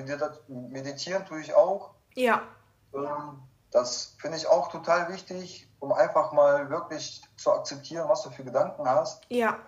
meditieren 0.49 1.25
tue 1.25 1.40
ich 1.40 1.55
auch. 1.55 1.95
Ja. 2.14 2.42
Ähm, 2.95 3.40
das 3.71 4.16
finde 4.18 4.37
ich 4.37 4.47
auch 4.47 4.71
total 4.71 5.11
wichtig, 5.11 5.66
um 5.81 5.92
einfach 5.92 6.33
mal 6.33 6.68
wirklich 6.68 7.23
zu 7.37 7.53
akzeptieren, 7.53 8.09
was 8.09 8.23
du 8.23 8.31
für 8.31 8.45
Gedanken 8.45 8.87
hast. 8.87 9.25
Ja. 9.31 9.59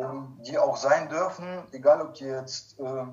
Um, 0.00 0.40
die 0.46 0.56
auch 0.56 0.78
sein 0.78 1.10
dürfen, 1.10 1.62
egal 1.72 2.00
ob 2.00 2.14
die 2.14 2.24
jetzt 2.24 2.80
äh, 2.80 3.04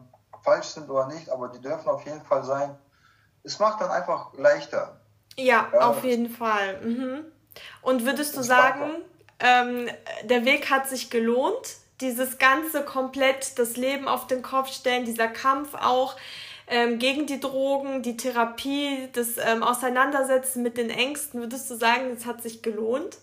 falsch 0.41 0.67
sind 0.67 0.89
oder 0.89 1.07
nicht, 1.07 1.29
aber 1.29 1.49
die 1.49 1.59
dürfen 1.59 1.89
auf 1.89 2.05
jeden 2.05 2.21
Fall 2.21 2.45
sein. 2.45 2.77
Es 3.43 3.59
macht 3.59 3.81
dann 3.81 3.91
einfach 3.91 4.33
leichter. 4.35 4.97
Ja, 5.35 5.67
ja 5.73 5.79
auf 5.81 6.05
jeden 6.05 6.29
Fall. 6.29 6.79
Mhm. 6.81 7.25
Und 7.81 8.05
würdest 8.05 8.37
du 8.37 8.41
sagen, 8.41 9.03
ähm, 9.39 9.89
der 10.23 10.45
Weg 10.45 10.69
hat 10.69 10.87
sich 10.87 11.09
gelohnt? 11.09 11.75
Dieses 11.99 12.37
ganze 12.37 12.85
komplett 12.85 13.59
das 13.59 13.75
Leben 13.75 14.07
auf 14.07 14.27
den 14.27 14.41
Kopf 14.41 14.69
stellen, 14.69 15.03
dieser 15.03 15.27
Kampf 15.27 15.73
auch, 15.73 16.15
ähm, 16.67 16.99
gegen 16.99 17.25
die 17.25 17.41
Drogen, 17.41 18.01
die 18.01 18.15
Therapie, 18.15 19.09
das 19.11 19.37
ähm, 19.37 19.61
Auseinandersetzen 19.61 20.63
mit 20.63 20.77
den 20.77 20.89
Ängsten, 20.89 21.41
würdest 21.41 21.69
du 21.69 21.75
sagen, 21.75 22.11
es 22.15 22.25
hat 22.25 22.41
sich 22.41 22.61
gelohnt? 22.61 23.17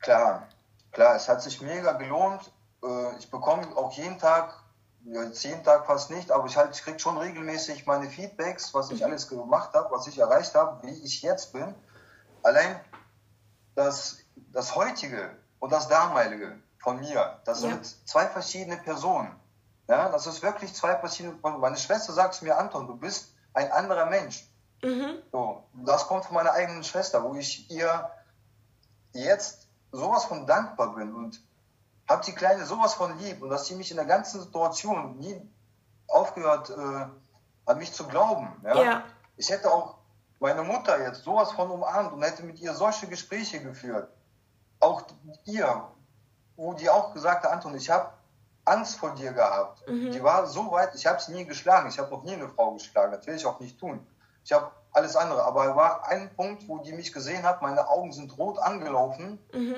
Klar, 0.00 0.48
klar, 0.96 1.14
es 1.14 1.28
hat 1.28 1.42
sich 1.42 1.60
mega 1.60 1.92
gelohnt. 1.92 2.50
Äh, 2.82 3.18
ich 3.18 3.30
bekomme 3.30 3.68
auch 3.76 3.92
jeden 3.92 4.18
Tag, 4.18 4.62
jetzt 5.04 5.44
jeden 5.44 5.62
Tag 5.62 5.86
fast 5.86 6.10
nicht, 6.10 6.30
aber 6.30 6.46
ich, 6.46 6.56
halt, 6.56 6.74
ich 6.74 6.82
kriege 6.82 6.98
schon 6.98 7.18
regelmäßig 7.18 7.84
meine 7.86 8.08
Feedbacks, 8.08 8.72
was 8.72 8.90
ich 8.90 9.00
mhm. 9.00 9.06
alles 9.06 9.28
gemacht 9.28 9.74
habe, 9.74 9.90
was 9.90 10.06
ich 10.06 10.18
erreicht 10.18 10.54
habe, 10.54 10.82
wie 10.86 11.04
ich 11.04 11.20
jetzt 11.20 11.52
bin. 11.52 11.74
Allein 12.42 12.80
das, 13.74 14.18
das 14.52 14.74
heutige 14.74 15.36
und 15.58 15.70
das 15.70 15.86
damalige 15.88 16.58
von 16.78 16.98
mir, 16.98 17.40
das 17.44 17.62
ja. 17.62 17.68
sind 17.68 18.08
zwei 18.08 18.26
verschiedene 18.26 18.78
Personen. 18.78 19.38
Ja, 19.88 20.08
das 20.08 20.26
ist 20.26 20.42
wirklich 20.42 20.74
zwei 20.74 20.96
verschiedene. 20.96 21.36
Meine 21.42 21.76
Schwester 21.76 22.14
sagt 22.14 22.40
mir, 22.40 22.56
Anton, 22.56 22.86
du 22.86 22.96
bist 22.96 23.34
ein 23.52 23.70
anderer 23.70 24.06
Mensch. 24.06 24.48
Mhm. 24.82 25.22
So, 25.30 25.62
das 25.74 26.06
kommt 26.06 26.24
von 26.24 26.34
meiner 26.34 26.52
eigenen 26.52 26.84
Schwester, 26.84 27.22
wo 27.22 27.34
ich 27.34 27.70
ihr 27.70 28.10
jetzt 29.12 29.65
sowas 29.96 30.24
von 30.24 30.46
dankbar 30.46 30.94
bin 30.94 31.14
und 31.14 31.42
habe 32.08 32.24
die 32.24 32.34
Kleine 32.34 32.64
sowas 32.64 32.94
von 32.94 33.18
lieb 33.18 33.42
und 33.42 33.50
dass 33.50 33.66
sie 33.66 33.74
mich 33.74 33.90
in 33.90 33.96
der 33.96 34.06
ganzen 34.06 34.40
Situation 34.40 35.18
nie 35.18 35.40
aufgehört 36.06 36.70
äh, 36.70 37.06
an 37.66 37.78
mich 37.78 37.92
zu 37.92 38.06
glauben. 38.06 38.48
Ja? 38.62 38.82
ja? 38.82 39.04
Ich 39.36 39.50
hätte 39.50 39.72
auch 39.72 39.96
meine 40.38 40.62
Mutter 40.62 41.00
jetzt 41.02 41.24
sowas 41.24 41.52
von 41.52 41.70
umarmt 41.70 42.12
und 42.12 42.22
hätte 42.22 42.42
mit 42.44 42.60
ihr 42.60 42.74
solche 42.74 43.06
Gespräche 43.06 43.60
geführt. 43.60 44.08
Auch 44.80 45.02
ihr, 45.44 45.88
wo 46.56 46.74
die 46.74 46.88
auch 46.88 47.12
gesagt 47.12 47.44
hat, 47.44 47.52
Anton, 47.52 47.74
ich 47.74 47.90
habe 47.90 48.12
Angst 48.64 48.98
vor 48.98 49.14
dir 49.14 49.32
gehabt. 49.32 49.88
Mhm. 49.88 50.12
Die 50.12 50.22
war 50.22 50.46
so 50.46 50.70
weit, 50.70 50.94
ich 50.94 51.06
habe 51.06 51.20
sie 51.20 51.32
nie 51.32 51.46
geschlagen. 51.46 51.88
Ich 51.88 51.98
habe 51.98 52.10
noch 52.10 52.24
nie 52.24 52.34
eine 52.34 52.48
Frau 52.48 52.72
geschlagen. 52.72 53.12
Das 53.12 53.26
will 53.26 53.36
ich 53.36 53.46
auch 53.46 53.60
nicht 53.60 53.78
tun. 53.78 54.06
Ich 54.46 54.52
habe 54.52 54.70
alles 54.92 55.16
andere. 55.16 55.42
Aber 55.42 55.68
es 55.68 55.74
war 55.74 56.06
ein 56.08 56.32
Punkt, 56.36 56.68
wo 56.68 56.78
die 56.78 56.92
mich 56.92 57.12
gesehen 57.12 57.42
hat, 57.42 57.62
meine 57.62 57.88
Augen 57.88 58.12
sind 58.12 58.38
rot 58.38 58.60
angelaufen. 58.60 59.40
Mhm. 59.52 59.74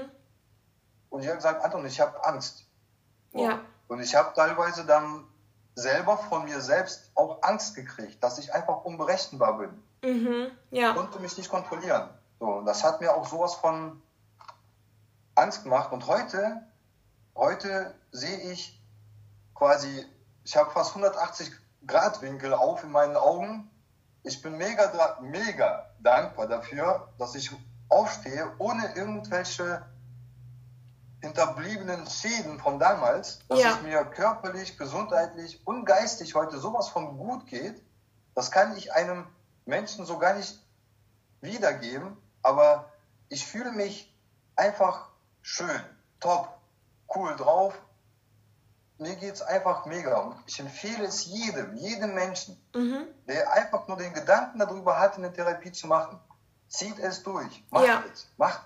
Und 1.09 1.23
ich 1.23 1.27
habe 1.27 1.39
gesagt, 1.39 1.65
Anton, 1.65 1.87
ich 1.87 1.99
habe 2.03 2.23
Angst. 2.23 2.67
Ja. 3.33 3.61
Und 3.89 4.01
ich 4.01 4.15
habe 4.15 4.35
teilweise 4.35 4.85
dann 4.85 5.25
selber 5.75 6.19
von 6.19 6.45
mir 6.45 6.61
selbst 6.61 7.11
auch 7.15 7.43
Angst 7.43 7.77
gekriegt, 7.77 8.23
dass 8.23 8.37
ich 8.39 8.53
einfach 8.53 8.85
unberechenbar 8.85 9.57
bin. 9.57 9.83
Mhm. 10.03 10.51
Ja. 10.71 10.91
Ich 10.91 10.97
konnte 10.97 11.19
mich 11.21 11.39
nicht 11.39 11.49
kontrollieren. 11.49 12.11
So, 12.39 12.47
und 12.47 12.67
das 12.67 12.85
hat 12.85 13.01
mir 13.01 13.17
auch 13.17 13.27
sowas 13.27 13.55
von 13.55 14.03
Angst 15.35 15.63
gemacht. 15.63 15.93
Und 15.93 16.07
heute, 16.09 16.61
heute 17.35 17.95
sehe 18.13 18.53
ich 18.53 18.79
quasi, 19.55 20.05
ich 20.45 20.59
habe 20.59 20.71
fast 20.73 20.91
180 20.91 21.51
Grad 21.87 22.21
Winkel 22.21 22.53
auf 22.53 22.85
in 22.85 22.93
meinen 22.93 23.17
Augen. 23.17 23.71
Ich 24.23 24.43
bin 24.43 24.57
mega, 24.57 25.19
mega 25.21 25.91
dankbar 26.01 26.49
dafür, 26.49 27.09
dass 27.19 27.35
ich 27.35 27.51
aufstehe, 27.89 28.53
ohne 28.59 28.95
irgendwelche 28.95 29.87
hinterbliebenen 31.21 32.07
Schäden 32.07 32.59
von 32.59 32.79
damals, 32.79 33.41
dass 33.49 33.61
ja. 33.61 33.71
es 33.71 33.83
mir 33.83 34.05
körperlich, 34.05 34.79
gesundheitlich 34.79 35.67
und 35.67 35.85
geistig 35.85 36.35
heute 36.35 36.59
sowas 36.59 36.89
von 36.89 37.17
gut 37.19 37.47
geht. 37.47 37.83
Das 38.35 38.51
kann 38.51 38.77
ich 38.77 38.93
einem 38.93 39.27
Menschen 39.67 40.05
so 40.05 40.19
gar 40.19 40.35
nicht 40.35 40.63
wiedergeben, 41.41 42.17
aber 42.43 42.93
ich 43.29 43.47
fühle 43.47 43.73
mich 43.73 44.15
einfach 44.55 45.09
schön, 45.43 45.81
top, 46.21 46.57
cool 47.15 47.35
drauf 47.37 47.75
mir 48.99 49.15
geht 49.17 49.35
es 49.35 49.43
einfach 49.43 49.87
mega. 49.87 50.19
Und 50.19 50.37
ich 50.47 50.59
empfehle 50.59 51.05
es 51.05 51.27
jedem, 51.27 51.77
jedem 51.77 52.15
Menschen, 52.15 52.61
mhm. 52.75 53.07
der 53.27 53.53
einfach 53.53 53.87
nur 53.89 53.97
den 53.97 54.13
Gedanken 54.13 54.59
darüber 54.59 54.99
hat, 54.99 55.17
eine 55.17 55.33
Therapie 55.33 55.73
zu 55.73 55.87
machen. 55.87 56.19
Zieht 56.69 56.99
es 56.99 57.23
durch. 57.23 57.65
Macht 57.71 57.87
ja. 57.87 58.03
es. 58.13 58.29
Macht. 58.37 58.63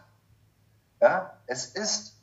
Ja, 1.00 1.36
es 1.46 1.66
ist 1.66 2.16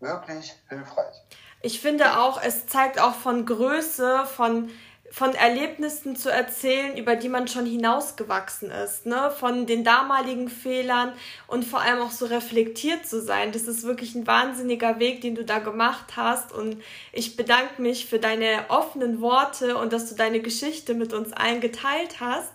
wirklich 0.00 0.54
hilfreich. 0.68 1.22
Ich 1.60 1.80
finde 1.80 2.18
auch, 2.18 2.40
es 2.40 2.66
zeigt 2.66 3.00
auch 3.00 3.14
von 3.14 3.44
Größe, 3.44 4.26
von 4.26 4.70
von 5.10 5.34
Erlebnissen 5.34 6.16
zu 6.16 6.30
erzählen, 6.30 6.96
über 6.96 7.16
die 7.16 7.28
man 7.28 7.48
schon 7.48 7.64
hinausgewachsen 7.64 8.70
ist, 8.70 9.06
ne? 9.06 9.32
Von 9.38 9.66
den 9.66 9.82
damaligen 9.82 10.48
Fehlern 10.48 11.12
und 11.46 11.64
vor 11.64 11.80
allem 11.80 12.00
auch 12.00 12.10
so 12.10 12.26
reflektiert 12.26 13.06
zu 13.06 13.22
sein. 13.22 13.52
Das 13.52 13.62
ist 13.62 13.84
wirklich 13.84 14.14
ein 14.14 14.26
wahnsinniger 14.26 14.98
Weg, 14.98 15.22
den 15.22 15.34
du 15.34 15.44
da 15.44 15.60
gemacht 15.60 16.16
hast. 16.16 16.52
Und 16.52 16.82
ich 17.12 17.36
bedanke 17.36 17.80
mich 17.80 18.06
für 18.06 18.18
deine 18.18 18.66
offenen 18.68 19.20
Worte 19.20 19.78
und 19.78 19.92
dass 19.92 20.08
du 20.08 20.14
deine 20.14 20.40
Geschichte 20.40 20.94
mit 20.94 21.12
uns 21.12 21.32
allen 21.32 21.60
geteilt 21.60 22.20
hast. 22.20 22.52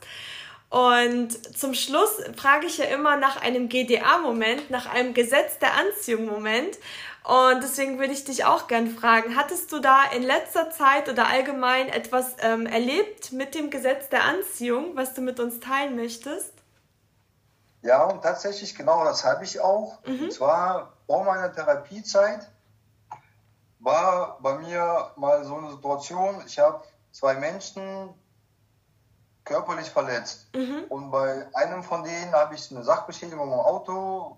Und 0.73 1.55
zum 1.55 1.75
Schluss 1.75 2.19
frage 2.35 2.65
ich 2.65 2.79
ja 2.79 2.85
immer 2.85 3.15
nach 3.15 3.39
einem 3.39 3.69
GDA-Moment, 3.69 4.71
nach 4.71 4.91
einem 4.91 5.13
Gesetz 5.13 5.59
der 5.59 5.75
Anziehung-Moment. 5.75 6.79
Und 7.23 7.61
deswegen 7.61 7.99
würde 7.99 8.11
ich 8.11 8.23
dich 8.23 8.45
auch 8.45 8.65
gern 8.65 8.87
fragen, 8.87 9.35
hattest 9.35 9.71
du 9.71 9.77
da 9.77 10.03
in 10.15 10.23
letzter 10.23 10.71
Zeit 10.71 11.09
oder 11.09 11.27
allgemein 11.27 11.89
etwas 11.89 12.37
ähm, 12.39 12.65
erlebt 12.65 13.33
mit 13.33 13.53
dem 13.53 13.69
Gesetz 13.69 14.09
der 14.09 14.23
Anziehung, 14.23 14.95
was 14.95 15.13
du 15.13 15.21
mit 15.21 15.39
uns 15.39 15.59
teilen 15.59 15.95
möchtest? 15.95 16.53
Ja, 17.83 18.05
und 18.05 18.23
tatsächlich 18.23 18.73
genau 18.73 19.03
das 19.03 19.23
habe 19.23 19.43
ich 19.43 19.61
auch. 19.61 19.99
Mhm. 20.07 20.23
Und 20.23 20.33
zwar 20.33 20.93
vor 21.05 21.23
meiner 21.23 21.53
Therapiezeit 21.53 22.49
war 23.77 24.39
bei 24.41 24.57
mir 24.57 25.11
mal 25.17 25.45
so 25.45 25.55
eine 25.55 25.69
Situation, 25.69 26.41
ich 26.47 26.57
habe 26.57 26.83
zwei 27.11 27.35
Menschen 27.35 28.09
körperlich 29.45 29.89
verletzt. 29.89 30.47
Mhm. 30.55 30.85
Und 30.89 31.11
bei 31.11 31.47
einem 31.53 31.83
von 31.83 32.03
denen 32.03 32.31
habe 32.31 32.55
ich 32.55 32.71
eine 32.71 32.83
Sachbeschädigung 32.83 33.47
im 33.47 33.59
Auto 33.59 34.37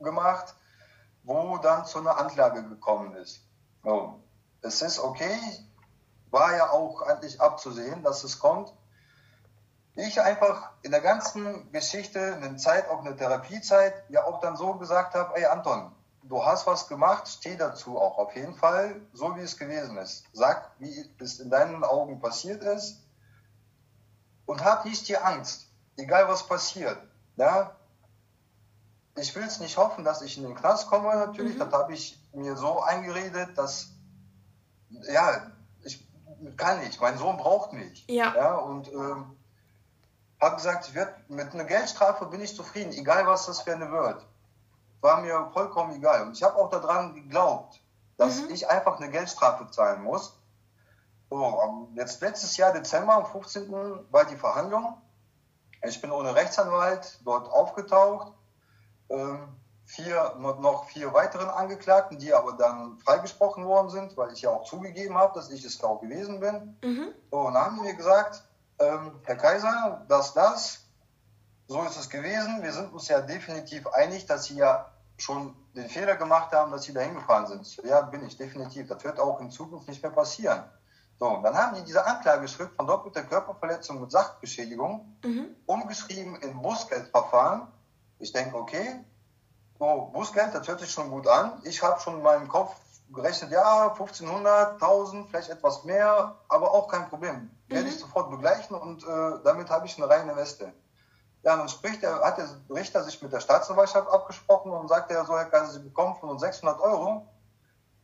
gemacht 0.00 0.54
wo 1.28 1.58
dann 1.58 1.84
zu 1.84 1.98
einer 1.98 2.16
Anklage 2.16 2.62
gekommen 2.62 3.14
ist. 3.16 3.42
So. 3.84 4.20
Es 4.62 4.82
ist 4.82 4.98
okay, 4.98 5.38
war 6.30 6.56
ja 6.56 6.70
auch 6.70 7.02
eigentlich 7.02 7.40
abzusehen, 7.40 8.02
dass 8.02 8.24
es 8.24 8.38
kommt. 8.38 8.72
Ich 9.94 10.20
einfach 10.20 10.70
in 10.82 10.90
der 10.90 11.00
ganzen 11.00 11.70
Geschichte, 11.70 12.36
eine 12.36 12.56
Zeit, 12.56 12.88
auch 12.88 13.04
eine 13.04 13.16
Therapiezeit, 13.16 13.94
ja 14.08 14.24
auch 14.24 14.40
dann 14.40 14.56
so 14.56 14.74
gesagt 14.74 15.14
habe, 15.14 15.36
ey 15.36 15.44
Anton, 15.44 15.92
du 16.22 16.44
hast 16.44 16.66
was 16.66 16.88
gemacht, 16.88 17.28
steh 17.28 17.56
dazu 17.56 17.98
auch 17.98 18.16
auf 18.16 18.34
jeden 18.34 18.54
Fall, 18.54 19.00
so 19.12 19.36
wie 19.36 19.42
es 19.42 19.58
gewesen 19.58 19.98
ist. 19.98 20.24
Sag, 20.32 20.70
wie 20.78 21.10
es 21.20 21.40
in 21.40 21.50
deinen 21.50 21.84
Augen 21.84 22.20
passiert 22.20 22.62
ist 22.62 23.02
und 24.48 24.64
hab 24.64 24.86
nicht 24.86 25.06
die 25.08 25.18
Angst, 25.18 25.68
egal 25.98 26.26
was 26.26 26.46
passiert. 26.46 26.98
Ja, 27.36 27.76
ich 29.16 29.36
will 29.36 29.42
es 29.42 29.60
nicht 29.60 29.76
hoffen, 29.76 30.04
dass 30.04 30.22
ich 30.22 30.38
in 30.38 30.44
den 30.44 30.54
Knast 30.54 30.88
komme, 30.88 31.14
natürlich. 31.14 31.54
Mhm. 31.56 31.58
Das 31.58 31.72
habe 31.72 31.92
ich 31.92 32.18
mir 32.32 32.56
so 32.56 32.80
eingeredet, 32.80 33.58
dass, 33.58 33.90
ja, 34.88 35.50
ich 35.82 36.08
kann 36.56 36.80
nicht. 36.80 36.98
Mein 36.98 37.18
Sohn 37.18 37.36
braucht 37.36 37.74
mich. 37.74 38.06
Ja. 38.08 38.34
ja 38.34 38.54
und 38.54 38.90
ähm, 38.90 39.36
habe 40.40 40.56
gesagt, 40.56 40.88
ich 40.88 40.94
werd, 40.94 41.28
mit 41.28 41.52
einer 41.52 41.64
Geldstrafe 41.64 42.24
bin 42.26 42.40
ich 42.40 42.56
zufrieden, 42.56 42.92
egal 42.92 43.26
was 43.26 43.44
das 43.46 43.60
für 43.60 43.74
eine 43.74 43.90
wird. 43.90 44.24
War 45.02 45.20
mir 45.20 45.50
vollkommen 45.52 45.94
egal. 45.94 46.22
Und 46.22 46.32
ich 46.32 46.42
habe 46.42 46.56
auch 46.56 46.70
daran 46.70 47.14
geglaubt, 47.14 47.80
dass 48.16 48.40
mhm. 48.40 48.50
ich 48.50 48.66
einfach 48.66 48.98
eine 48.98 49.10
Geldstrafe 49.10 49.70
zahlen 49.70 50.02
muss. 50.02 50.37
So, 51.30 51.88
jetzt 51.94 52.20
letztes 52.20 52.56
Jahr 52.56 52.72
Dezember, 52.72 53.14
am 53.14 53.26
15. 53.26 53.70
war 54.10 54.24
die 54.24 54.36
Verhandlung. 54.36 54.96
Ich 55.82 56.00
bin 56.00 56.10
ohne 56.10 56.34
Rechtsanwalt 56.34 57.20
dort 57.24 57.48
aufgetaucht 57.50 58.32
ähm, 59.10 59.48
vier, 59.84 60.34
noch 60.38 60.84
vier 60.86 61.12
weiteren 61.14 61.48
Angeklagten, 61.48 62.18
die 62.18 62.34
aber 62.34 62.52
dann 62.52 62.98
freigesprochen 62.98 63.64
worden 63.64 63.90
sind, 63.90 64.16
weil 64.16 64.32
ich 64.32 64.42
ja 64.42 64.50
auch 64.50 64.64
zugegeben 64.64 65.16
habe, 65.16 65.34
dass 65.34 65.50
ich 65.50 65.64
es 65.64 65.82
auch 65.82 66.00
gewesen 66.00 66.40
bin. 66.40 66.76
Mhm. 66.82 67.08
So, 67.30 67.38
und 67.38 67.54
dann 67.54 67.64
haben 67.64 67.76
die 67.76 67.82
mir 67.82 67.94
gesagt, 67.94 68.44
ähm, 68.78 69.12
Herr 69.24 69.36
Kaiser, 69.36 70.04
das, 70.08 70.34
das, 70.34 70.84
so 71.68 71.82
ist 71.82 71.96
es 71.96 72.10
gewesen. 72.10 72.62
Wir 72.62 72.72
sind 72.72 72.92
uns 72.92 73.08
ja 73.08 73.20
definitiv 73.20 73.86
einig, 73.88 74.26
dass 74.26 74.44
Sie 74.44 74.56
ja 74.56 74.90
schon 75.16 75.56
den 75.74 75.88
Fehler 75.88 76.16
gemacht 76.16 76.52
haben, 76.52 76.70
dass 76.70 76.84
Sie 76.84 76.92
da 76.92 77.00
hingefahren 77.00 77.46
sind. 77.46 77.84
Ja, 77.84 78.02
bin 78.02 78.26
ich 78.26 78.36
definitiv. 78.36 78.88
Das 78.88 79.02
wird 79.04 79.18
auch 79.18 79.40
in 79.40 79.50
Zukunft 79.50 79.88
nicht 79.88 80.02
mehr 80.02 80.12
passieren. 80.12 80.64
So, 81.20 81.26
und 81.26 81.42
dann 81.42 81.56
haben 81.56 81.76
die 81.76 81.84
diese 81.84 82.04
Anklageschrift 82.04 82.74
von 82.76 82.86
doppelter 82.86 83.24
Körperverletzung 83.24 84.00
und 84.00 84.12
Sachbeschädigung 84.12 85.18
mhm. 85.24 85.56
umgeschrieben 85.66 86.36
in 86.36 86.62
Bußgeldverfahren 86.62 87.68
ich 88.18 88.32
denke, 88.32 88.56
okay, 88.56 89.04
so, 89.78 90.10
Bußgeld, 90.12 90.54
das 90.54 90.66
hört 90.66 90.80
sich 90.80 90.90
schon 90.90 91.10
gut 91.10 91.28
an. 91.28 91.60
Ich 91.64 91.82
habe 91.82 92.00
schon 92.00 92.16
in 92.16 92.22
meinem 92.22 92.48
Kopf 92.48 92.74
gerechnet, 93.12 93.52
ja, 93.52 93.88
1500, 93.92 94.74
1000, 94.74 95.28
vielleicht 95.28 95.50
etwas 95.50 95.84
mehr, 95.84 96.34
aber 96.48 96.72
auch 96.72 96.88
kein 96.88 97.08
Problem. 97.08 97.50
Werde 97.68 97.84
mhm. 97.84 97.90
ich 97.90 97.98
sofort 97.98 98.30
begleichen 98.30 98.76
und 98.76 99.04
äh, 99.04 99.38
damit 99.44 99.70
habe 99.70 99.86
ich 99.86 99.96
eine 99.96 100.10
reine 100.10 100.36
Weste. 100.36 100.72
Ja, 101.44 101.56
dann 101.56 101.68
spricht 101.68 102.02
er, 102.02 102.20
hat 102.20 102.38
der 102.38 102.48
Richter 102.68 103.04
sich 103.04 103.22
mit 103.22 103.32
der 103.32 103.40
Staatsanwaltschaft 103.40 104.10
abgesprochen 104.10 104.72
und 104.72 104.88
sagt 104.88 105.12
er 105.12 105.24
so, 105.24 105.36
Herr 105.36 105.44
Kaiser, 105.44 105.72
Sie 105.72 105.80
bekommen 105.80 106.16
von 106.16 106.30
uns 106.30 106.40
600 106.40 106.80
Euro, 106.80 107.28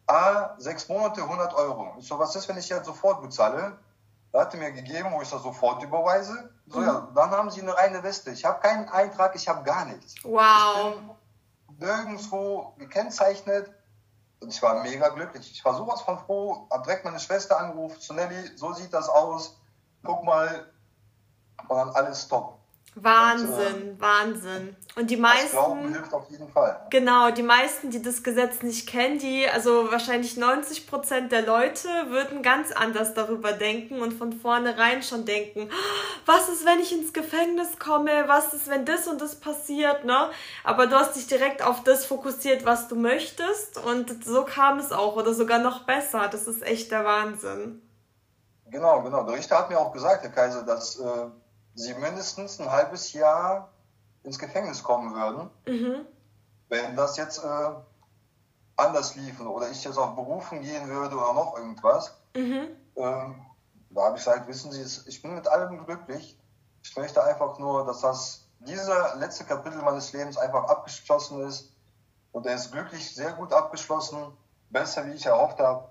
a 0.07 0.55
sechs 0.59 0.89
Monate 0.89 1.23
100 1.23 1.55
Euro. 1.55 1.95
Ich 1.99 2.07
so, 2.07 2.19
was 2.19 2.37
ist, 2.37 2.49
wenn 2.49 2.59
ich 2.59 2.69
jetzt 2.69 2.87
sofort 2.87 3.23
bezahle? 3.23 3.79
Da 4.33 4.41
hat 4.41 4.55
er 4.55 4.61
mir 4.61 4.73
gegeben, 4.73 5.11
wo 5.13 5.23
ich 5.23 5.31
das 5.31 5.43
sofort 5.43 5.83
überweise. 5.83 6.51
So, 6.67 6.81
mhm. 6.81 6.87
ja, 6.87 7.09
dann 7.15 7.31
haben 7.31 7.51
sie 7.51 7.63
eine 7.63 7.77
reine 7.77 8.03
Weste. 8.03 8.31
Ich 8.31 8.45
habe 8.45 8.61
keinen 8.61 8.89
Eintrag, 8.89 9.35
ich 9.37 9.49
habe 9.49 9.63
gar 9.63 9.85
nichts. 9.85 10.15
Wow. 10.25 10.95
Ich 11.71 11.79
bin 11.79 11.89
nirgendwo 11.89 12.75
gekennzeichnet. 12.79 13.73
Und 14.41 14.49
ich 14.49 14.61
war 14.61 14.83
mega 14.83 15.09
glücklich. 15.11 15.51
Ich 15.53 15.65
war 15.65 15.75
sowas 15.75 16.03
von 16.03 16.19
froh. 16.19 16.67
Hab 16.71 16.83
direkt 16.83 17.05
meine 17.05 17.21
Schwester 17.21 17.59
angerufen, 17.59 18.01
zu 18.01 18.13
Nelly, 18.13 18.57
so 18.57 18.73
sieht 18.73 18.93
das 18.93 19.09
aus. 19.09 19.57
Guck 20.03 20.25
mal. 20.25 20.71
Und 21.69 21.77
dann 21.77 21.91
alles 21.91 22.29
top. 22.29 22.59
Wahnsinn, 22.97 23.49
und, 23.49 23.99
äh, 23.99 24.01
Wahnsinn. 24.01 24.77
Und 24.95 25.11
die 25.11 25.17
meisten. 25.17 25.51
Glauben 25.51 25.93
hilft 25.93 26.13
auf 26.13 26.31
jeden 26.31 26.49
Fall. 26.49 26.87
Genau, 26.91 27.33
die 27.33 27.43
meisten, 27.43 27.91
die 27.91 28.01
das 28.01 28.23
Gesetz 28.23 28.63
nicht 28.63 28.89
kennen, 28.89 29.19
die, 29.19 29.49
also 29.49 29.91
wahrscheinlich 29.91 30.37
90 30.37 30.87
Prozent 30.87 31.33
der 31.33 31.43
Leute 31.43 31.89
würden 32.09 32.43
ganz 32.43 32.71
anders 32.71 33.13
darüber 33.13 33.53
denken 33.53 34.01
und 34.01 34.13
von 34.13 34.33
vornherein 34.33 35.03
schon 35.03 35.25
denken, 35.25 35.69
was 36.25 36.49
ist, 36.49 36.65
wenn 36.65 36.79
ich 36.79 36.93
ins 36.93 37.13
Gefängnis 37.13 37.81
komme? 37.81 38.11
Was 38.29 38.55
ist, 38.55 38.69
wenn 38.69 38.85
das 38.85 39.09
und 39.09 39.21
das 39.21 39.41
passiert, 39.41 40.05
ne? 40.05 40.31
Aber 40.63 40.87
du 40.87 40.95
hast 40.95 41.17
dich 41.17 41.27
direkt 41.27 41.63
auf 41.63 41.83
das 41.83 42.07
fokussiert, 42.07 42.65
was 42.65 42.87
du 42.87 42.95
möchtest 42.95 43.79
und 43.85 44.25
so 44.25 44.45
kam 44.45 44.79
es 44.79 44.93
auch 44.93 45.17
oder 45.17 45.35
sogar 45.35 45.59
noch 45.59 45.83
besser. 45.83 46.29
Das 46.29 46.47
ist 46.47 46.63
echt 46.63 46.93
der 46.93 47.05
Wahnsinn. 47.05 47.83
Genau, 48.71 49.03
genau. 49.03 49.25
Der 49.25 49.35
Richter 49.35 49.59
hat 49.59 49.71
mir 49.71 49.79
auch 49.79 49.93
gesagt, 49.93 50.23
Herr 50.23 50.31
Kaiser, 50.31 50.63
dass. 50.63 51.01
Äh 51.01 51.27
sie 51.75 51.95
mindestens 51.95 52.61
ein 52.61 52.71
halbes 52.71 53.13
Jahr 53.13 53.71
ins 54.23 54.39
Gefängnis 54.39 54.83
kommen 54.83 55.15
würden, 55.15 55.51
mhm. 55.67 56.07
wenn 56.69 56.97
das 56.97 57.17
jetzt 57.17 57.45
äh, 57.45 57.71
anders 58.77 59.15
liefen 59.17 59.47
oder 59.47 59.71
ich 59.71 59.85
jetzt 59.85 59.99
auf 59.99 60.15
Berufen 60.15 60.63
gehen 60.63 60.89
würde 60.89 61.17
oder 61.17 61.33
noch 61.33 61.57
irgendwas. 61.57 62.17
Mhm. 62.35 62.69
Ähm, 62.97 63.47
da 63.91 64.03
habe 64.03 64.17
ich 64.17 64.25
gesagt, 64.25 64.49
wissen 64.49 64.73
Sie, 64.73 65.09
ich 65.09 65.23
bin 65.23 65.35
mit 65.35 65.47
allem 65.47 65.85
glücklich. 65.85 66.37
Ich 66.83 66.97
möchte 66.97 67.23
einfach 67.23 67.59
nur, 67.59 67.87
dass 67.87 68.01
das 68.01 68.47
dieser 68.61 69.17
letzte 69.17 69.45
Kapitel 69.45 69.81
meines 69.83 70.13
Lebens 70.13 70.37
einfach 70.37 70.65
abgeschlossen 70.65 71.43
ist. 71.43 71.71
Und 72.33 72.47
er 72.47 72.57
ist 72.57 72.73
glücklich, 72.73 73.15
sehr 73.15 73.33
gut 73.33 73.53
abgeschlossen, 73.53 74.37
besser 74.71 75.07
wie 75.07 75.13
ich 75.13 75.27
erhofft 75.27 75.61
habe. 75.61 75.89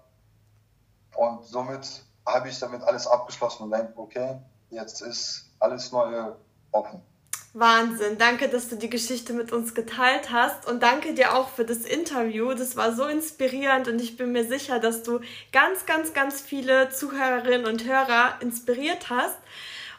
Und 1.15 1.45
somit 1.45 2.03
habe 2.25 2.49
ich 2.49 2.59
damit 2.59 2.83
alles 2.83 3.07
abgeschlossen 3.07 3.63
und 3.63 3.71
denke, 3.71 3.93
okay, 3.95 4.41
jetzt 4.69 5.01
ist 5.01 5.52
alles 5.63 5.91
Neue 5.91 6.35
offen. 6.71 7.01
Wahnsinn. 7.53 8.17
Danke, 8.17 8.49
dass 8.49 8.67
du 8.67 8.75
die 8.75 8.89
Geschichte 8.89 9.31
mit 9.31 9.51
uns 9.51 9.75
geteilt 9.75 10.31
hast 10.31 10.67
und 10.67 10.81
danke 10.81 11.13
dir 11.13 11.35
auch 11.35 11.49
für 11.49 11.65
das 11.65 11.85
Interview. 11.85 12.53
Das 12.55 12.75
war 12.75 12.93
so 12.93 13.05
inspirierend 13.05 13.87
und 13.87 14.01
ich 14.01 14.17
bin 14.17 14.31
mir 14.31 14.43
sicher, 14.43 14.79
dass 14.79 15.03
du 15.03 15.19
ganz, 15.51 15.85
ganz, 15.85 16.13
ganz 16.13 16.41
viele 16.41 16.89
Zuhörerinnen 16.89 17.67
und 17.67 17.85
Hörer 17.85 18.37
inspiriert 18.39 19.11
hast. 19.11 19.37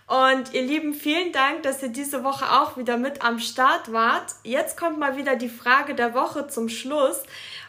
Und 0.06 0.52
ihr 0.52 0.62
Lieben, 0.62 0.94
vielen 0.94 1.32
Dank, 1.32 1.62
dass 1.62 1.82
ihr 1.82 1.88
diese 1.88 2.24
Woche 2.24 2.44
auch 2.60 2.76
wieder 2.76 2.96
mit 2.96 3.22
am 3.24 3.38
Start 3.38 3.92
wart. 3.92 4.34
Jetzt 4.42 4.76
kommt 4.76 4.98
mal 4.98 5.16
wieder 5.16 5.36
die 5.36 5.48
Frage 5.48 5.94
der 5.94 6.12
Woche 6.12 6.48
zum 6.48 6.68
Schluss. 6.68 7.22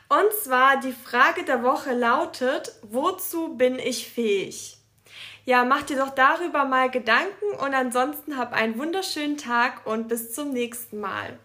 Und 0.09 0.33
zwar 0.43 0.79
die 0.79 0.93
Frage 0.93 1.45
der 1.45 1.63
Woche 1.63 1.93
lautet, 1.93 2.73
wozu 2.81 3.55
bin 3.55 3.79
ich 3.79 4.09
fähig? 4.09 4.74
Ja, 5.47 5.63
mach 5.63 5.83
dir 5.83 5.97
doch 5.97 6.09
darüber 6.09 6.65
mal 6.65 6.89
Gedanken 6.89 7.45
und 7.63 7.75
ansonsten 7.75 8.35
hab 8.35 8.51
einen 8.51 8.79
wunderschönen 8.79 9.37
Tag 9.37 9.85
und 9.85 10.07
bis 10.07 10.33
zum 10.33 10.51
nächsten 10.51 10.99
Mal. 10.99 11.37